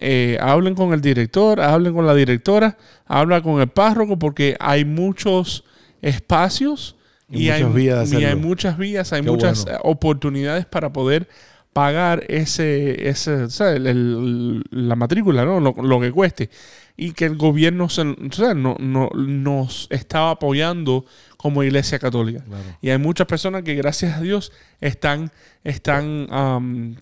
[0.00, 2.76] eh, hablen con el director, hablen con la directora,
[3.06, 5.62] habla con el párroco, porque hay muchos
[6.02, 6.93] espacios
[7.30, 9.78] Y y, hay, muchas vías de y hay muchas vías, hay Qué muchas bueno.
[9.78, 11.28] eh, oportunidades para poder
[11.72, 13.76] pagar ese, ese ¿sabes?
[13.76, 15.58] El- el- la matrícula, ¿no?
[15.58, 16.50] Lo, lo que cueste.
[16.96, 21.04] Y que el gobierno se- o sea, no, no- nos estaba apoyando
[21.36, 22.44] como iglesia católica.
[22.44, 22.62] Claro.
[22.80, 25.32] Y hay muchas personas que, gracias a Dios, están,
[25.64, 26.28] están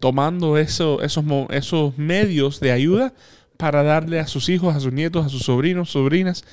[0.00, 3.12] tomando eso, esos, esos medios de ayuda
[3.58, 6.44] para darle a sus hijos, a sus nietos, a sus sobrinos, sobrinas,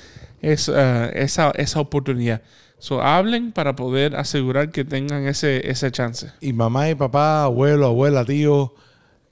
[0.41, 2.41] es, ah, esa, esa oportunidad.
[2.79, 6.31] So, hablen para poder asegurar que tengan ese, ese chance.
[6.41, 8.73] Y mamá y papá, abuelo, abuela, tío,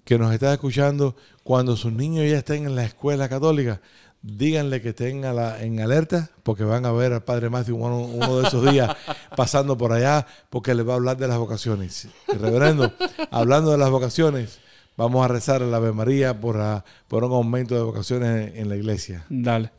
[0.04, 3.82] que nos está escuchando, cuando sus niños ya estén en la escuela católica,
[4.22, 8.00] díganle que estén a la- en alerta, porque van a ver al Padre Matthew uno,
[8.02, 8.96] uno de esos días
[9.38, 12.08] pasando por allá, porque les va a hablar de las vocaciones.
[12.28, 12.92] Reverendo,
[13.32, 14.60] hablando de las vocaciones,
[14.98, 18.70] vamos a rezar el Ave María por, la- por un aumento de vocaciones en, en
[18.70, 19.24] la iglesia.
[19.30, 19.72] Dale.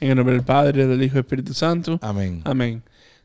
[0.00, 1.98] En el nombre del Padre, del Hijo y del Espíritu Santo.
[2.00, 2.40] Amén.
[2.44, 2.82] Amén.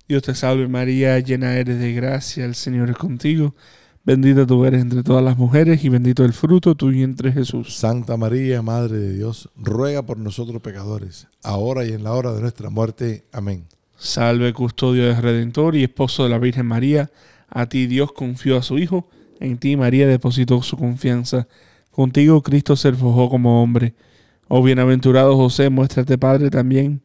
[0.07, 3.55] Dios te salve María, llena eres de gracia, el Señor es contigo.
[4.03, 7.75] Bendita tú eres entre todas las mujeres y bendito el fruto de tu vientre Jesús.
[7.75, 12.41] Santa María, Madre de Dios, ruega por nosotros pecadores, ahora y en la hora de
[12.41, 13.25] nuestra muerte.
[13.31, 13.65] Amén.
[13.97, 17.09] Salve custodio del Redentor y esposo de la Virgen María.
[17.49, 21.47] A ti Dios confió a su Hijo, en ti María depositó su confianza.
[21.89, 23.95] Contigo Cristo se forjó como hombre.
[24.49, 27.01] Oh bienaventurado José, muéstrate Padre también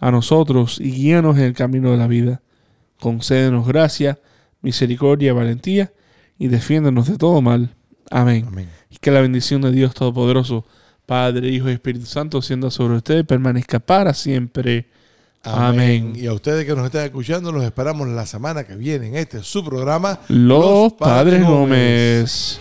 [0.00, 2.40] a nosotros y guíanos en el camino de la vida.
[3.00, 4.18] Concédenos gracia,
[4.62, 5.92] misericordia, valentía
[6.38, 7.74] y defiéndonos de todo mal.
[8.10, 8.46] Amén.
[8.48, 8.68] Amén.
[8.90, 10.64] Y que la bendición de Dios Todopoderoso,
[11.06, 14.88] Padre, Hijo y Espíritu Santo, siendo sobre ustedes, permanezca para siempre.
[15.42, 16.14] Amén.
[16.16, 19.42] Y a ustedes que nos están escuchando, los esperamos la semana que viene en este
[19.42, 20.20] su programa.
[20.28, 22.60] Los Padres Gómez.